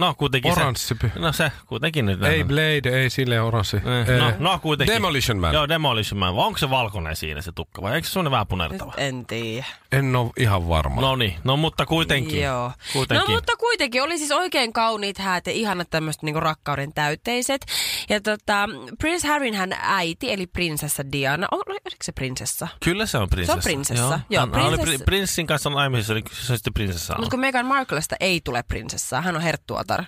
No 0.00 0.14
kuitenkin 0.14 0.52
Oranssi 0.52 0.86
se... 1.00 1.12
No 1.18 1.32
se 1.32 1.52
kuitenkin 1.66 2.06
nyt. 2.06 2.22
Ei 2.22 2.44
Blade, 2.44 3.02
ei 3.02 3.10
sille 3.10 3.40
oranssi. 3.40 3.76
Eh, 3.76 4.18
No, 4.18 4.32
no 4.38 4.58
kuitenkin. 4.58 4.94
Demolition 4.94 5.38
Man. 5.38 5.54
Joo, 5.54 5.68
Demolition 5.68 6.18
Man. 6.18 6.34
Onko 6.34 6.58
se 6.58 6.70
valkoinen 6.70 7.16
siinä 7.16 7.42
se 7.42 7.52
tukka 7.52 7.82
vai 7.82 7.94
eikö 7.94 8.08
se 8.08 8.12
semmoinen 8.12 8.30
vähän 8.30 8.46
punertava? 8.46 8.92
En 8.96 9.26
tiedä. 9.26 9.66
En 9.92 10.16
ole 10.16 10.30
ihan 10.36 10.68
varma. 10.68 11.00
No 11.00 11.16
niin, 11.16 11.34
no 11.44 11.56
mutta 11.56 11.86
kuitenkin. 11.86 12.42
Joo. 12.42 12.72
Kuitenkin. 12.92 13.26
No 13.28 13.34
mutta 13.34 13.56
kuitenkin 13.56 14.02
oli 14.02 14.18
siis 14.18 14.30
oikein 14.30 14.72
kauniit 14.72 15.18
häät 15.18 15.46
ja 15.46 15.52
ihanat 15.52 15.90
tämmöiset 15.90 16.22
niinku 16.22 16.40
rakkauden 16.40 16.92
täyteiset. 16.94 17.66
Ja 18.08 18.20
tota, 18.20 18.68
Prince 18.98 19.28
Harryn 19.28 19.54
hän 19.54 19.70
äiti, 19.82 20.32
eli 20.32 20.46
prinsessa 20.46 21.02
Diana. 21.12 21.46
O- 21.52 21.56
Oliko 21.70 21.80
se 22.02 22.12
prinsessa? 22.12 22.68
Kyllä 22.84 23.06
se 23.06 23.18
on 23.18 23.30
prinsessa. 23.30 23.60
prinsessa. 23.62 24.20
Joo, 24.30 24.40
hän, 24.40 24.54
hän 24.54 24.64
oli 24.66 24.76
prinsess- 24.76 25.00
pri- 25.00 25.04
prinssin 25.04 25.46
kanssa 25.46 25.68
on 25.68 25.74
naimisissa, 25.74 26.14
niin 26.14 26.24
se 26.32 26.52
on 26.52 26.58
sitten 26.58 26.74
prinsessa. 26.74 27.14
Mutta 27.16 27.30
kun 27.30 27.40
Meghan 27.40 27.66
Marklesta 27.66 28.16
ei 28.20 28.40
tule 28.44 28.62
prinsessaa, 28.62 29.20
hän 29.20 29.36
on 29.36 29.42
herttuatar. 29.90 30.04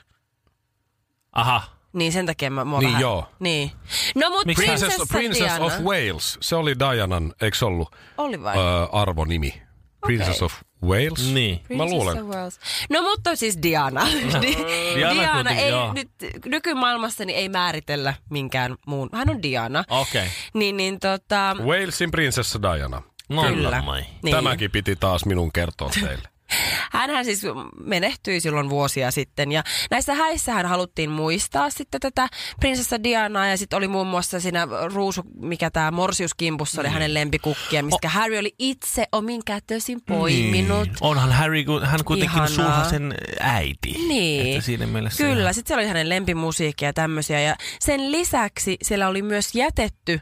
Aha. 1.33 1.63
Niin 1.93 2.13
sen 2.13 2.27
takia 2.27 2.51
mä 2.51 2.65
mua 2.65 2.79
Niin 2.79 2.89
vähän... 2.89 3.01
joo. 3.01 3.29
Niin. 3.39 3.73
No 4.15 4.31
mut 4.31 4.47
Miksi 4.47 4.65
prinsessa, 4.65 4.87
Princess, 4.97 5.13
Princess 5.13 5.41
Diana. 5.59 5.65
of 5.65 5.73
Wales, 5.73 6.39
se 6.41 6.57
oli 6.57 6.79
Dianan, 6.79 7.35
eikö 7.41 7.57
se 7.57 7.65
ollut 7.65 7.97
Oli 8.19 8.43
vai? 8.43 8.57
ö, 8.57 8.61
arvonimi? 8.93 9.63
Princess 10.01 10.43
of 10.43 10.55
Wales? 10.85 11.33
Niin. 11.33 11.57
Mä 11.61 11.67
Princess 11.69 11.93
luulen. 11.93 12.23
of 12.23 12.29
Wales. 12.29 12.61
No 12.91 13.03
mutta 13.03 13.37
siis 13.37 13.59
Diana. 13.63 14.07
Di- 14.43 14.57
Diana 14.95 15.23
Diana 15.23 15.51
ei 15.51 15.69
joo. 15.71 15.93
nyt 15.93 16.11
nykymaailmassa 16.45 17.25
niin 17.25 17.39
ei 17.39 17.49
määritellä 17.49 18.15
minkään 18.31 18.77
muun. 18.87 19.09
Hän 19.13 19.31
on 19.31 19.43
Diana. 19.43 19.85
Okei. 19.89 20.23
Okay. 20.23 20.33
Niin, 20.55 20.77
niin 20.77 21.01
tota... 21.01 21.57
Walesin 21.61 22.11
prinsessa 22.11 22.63
Diana. 22.63 23.03
No 23.29 23.43
Kyllä. 23.43 23.83
Mai. 23.83 24.03
Niin. 24.23 24.37
Tämäkin 24.37 24.71
piti 24.71 24.97
taas 24.97 25.25
minun 25.25 25.53
kertoa 25.53 25.91
teille. 26.01 26.29
Hänhän 26.93 27.25
siis 27.25 27.43
menehtyi 27.85 28.41
silloin 28.41 28.71
vuosia 28.71 29.11
sitten 29.11 29.53
ja 29.53 29.63
näissä 29.91 30.15
häissähän 30.15 30.67
haluttiin 30.67 31.11
muistaa 31.11 31.71
sitten 31.71 32.01
tätä 32.01 32.29
prinsessa 32.61 33.03
Dianaa 33.03 33.47
ja 33.47 33.57
sitten 33.57 33.77
oli 33.77 33.89
muun 33.89 34.07
muassa 34.07 34.41
siinä 34.41 34.69
ruusu, 34.95 35.23
mikä 35.41 35.71
tämä 35.71 35.91
Morsiuskimpussa 35.91 36.81
oli 36.81 36.89
hänen 36.89 37.15
lempikukkia, 37.15 37.83
mistä 37.83 38.09
Harry 38.09 38.39
oli 38.39 38.55
itse 38.59 39.07
omin 39.13 39.45
kätösin 39.45 40.01
poiminut. 40.09 40.89
Niin. 40.89 40.97
Onhan 41.01 41.33
Harry, 41.33 41.65
hän 41.85 42.05
kuitenkin 42.05 42.49
sulhasen 42.49 43.15
äiti. 43.41 43.93
Niin. 44.09 44.47
Että 44.47 44.67
siinä 44.67 44.87
mielessä 44.87 45.25
Kyllä, 45.25 45.41
ihan- 45.43 45.55
sitten 45.55 45.69
siellä 45.69 45.81
oli 45.81 45.89
hänen 45.89 46.09
lempimusiikkia 46.09 46.89
ja 46.89 46.93
tämmöisiä. 46.93 47.41
Ja 47.41 47.57
sen 47.81 48.13
lisäksi 48.13 48.77
siellä 48.83 49.09
oli 49.09 49.23
myös 49.23 49.55
jätetty 49.55 50.21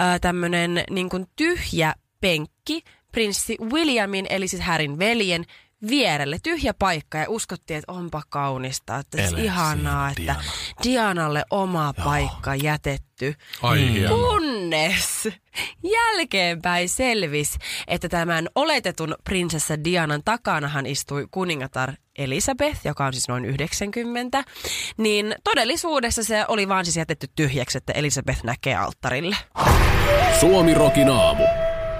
äh, 0.00 0.20
tämmöinen 0.20 0.84
niin 0.90 1.08
tyhjä 1.36 1.94
penkki 2.20 2.82
prinssi 3.12 3.56
Williamin, 3.72 4.26
eli 4.30 4.48
siis 4.48 4.62
Härin 4.62 4.98
veljen, 4.98 5.44
vierelle. 5.88 6.38
Tyhjä 6.42 6.74
paikka 6.74 7.18
ja 7.18 7.24
uskottiin, 7.28 7.78
että 7.78 7.92
onpa 7.92 8.22
kaunista. 8.28 8.98
Että 8.98 9.22
Ele 9.22 9.40
ihanaa, 9.40 10.10
että 10.10 10.36
Dianalle 10.84 11.44
oma 11.50 11.94
paikka 12.04 12.54
jätetty. 12.54 13.34
Ai 13.62 13.78
Mm. 13.78 14.08
Kunnes 14.08 15.28
jälkeenpäin 15.82 16.88
selvisi, 16.88 17.58
että 17.88 18.08
tämän 18.08 18.48
oletetun 18.54 19.14
prinsessa 19.24 19.84
Dianan 19.84 20.22
takanahan 20.24 20.86
istui 20.86 21.26
kuningatar 21.30 21.92
Elisabeth, 22.18 22.80
joka 22.84 23.06
on 23.06 23.12
siis 23.12 23.28
noin 23.28 23.44
90, 23.44 24.44
niin 24.96 25.34
todellisuudessa 25.44 26.24
se 26.24 26.44
oli 26.48 26.68
vaan 26.68 26.84
siis 26.84 26.96
jätetty 26.96 27.28
tyhjäksi, 27.36 27.78
että 27.78 27.92
Elisabeth 27.92 28.44
näkee 28.44 28.74
alttarille. 28.74 29.36
Suomi 30.40 30.74
Rokin 30.74 31.08
aamu. 31.08 31.44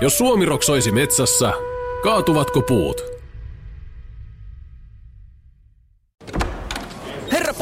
Jos 0.00 0.18
Suomi 0.18 0.44
Rock 0.44 0.62
soisi 0.62 0.92
metsässä, 0.92 1.52
kaatuvatko 2.02 2.62
puut? 2.62 3.15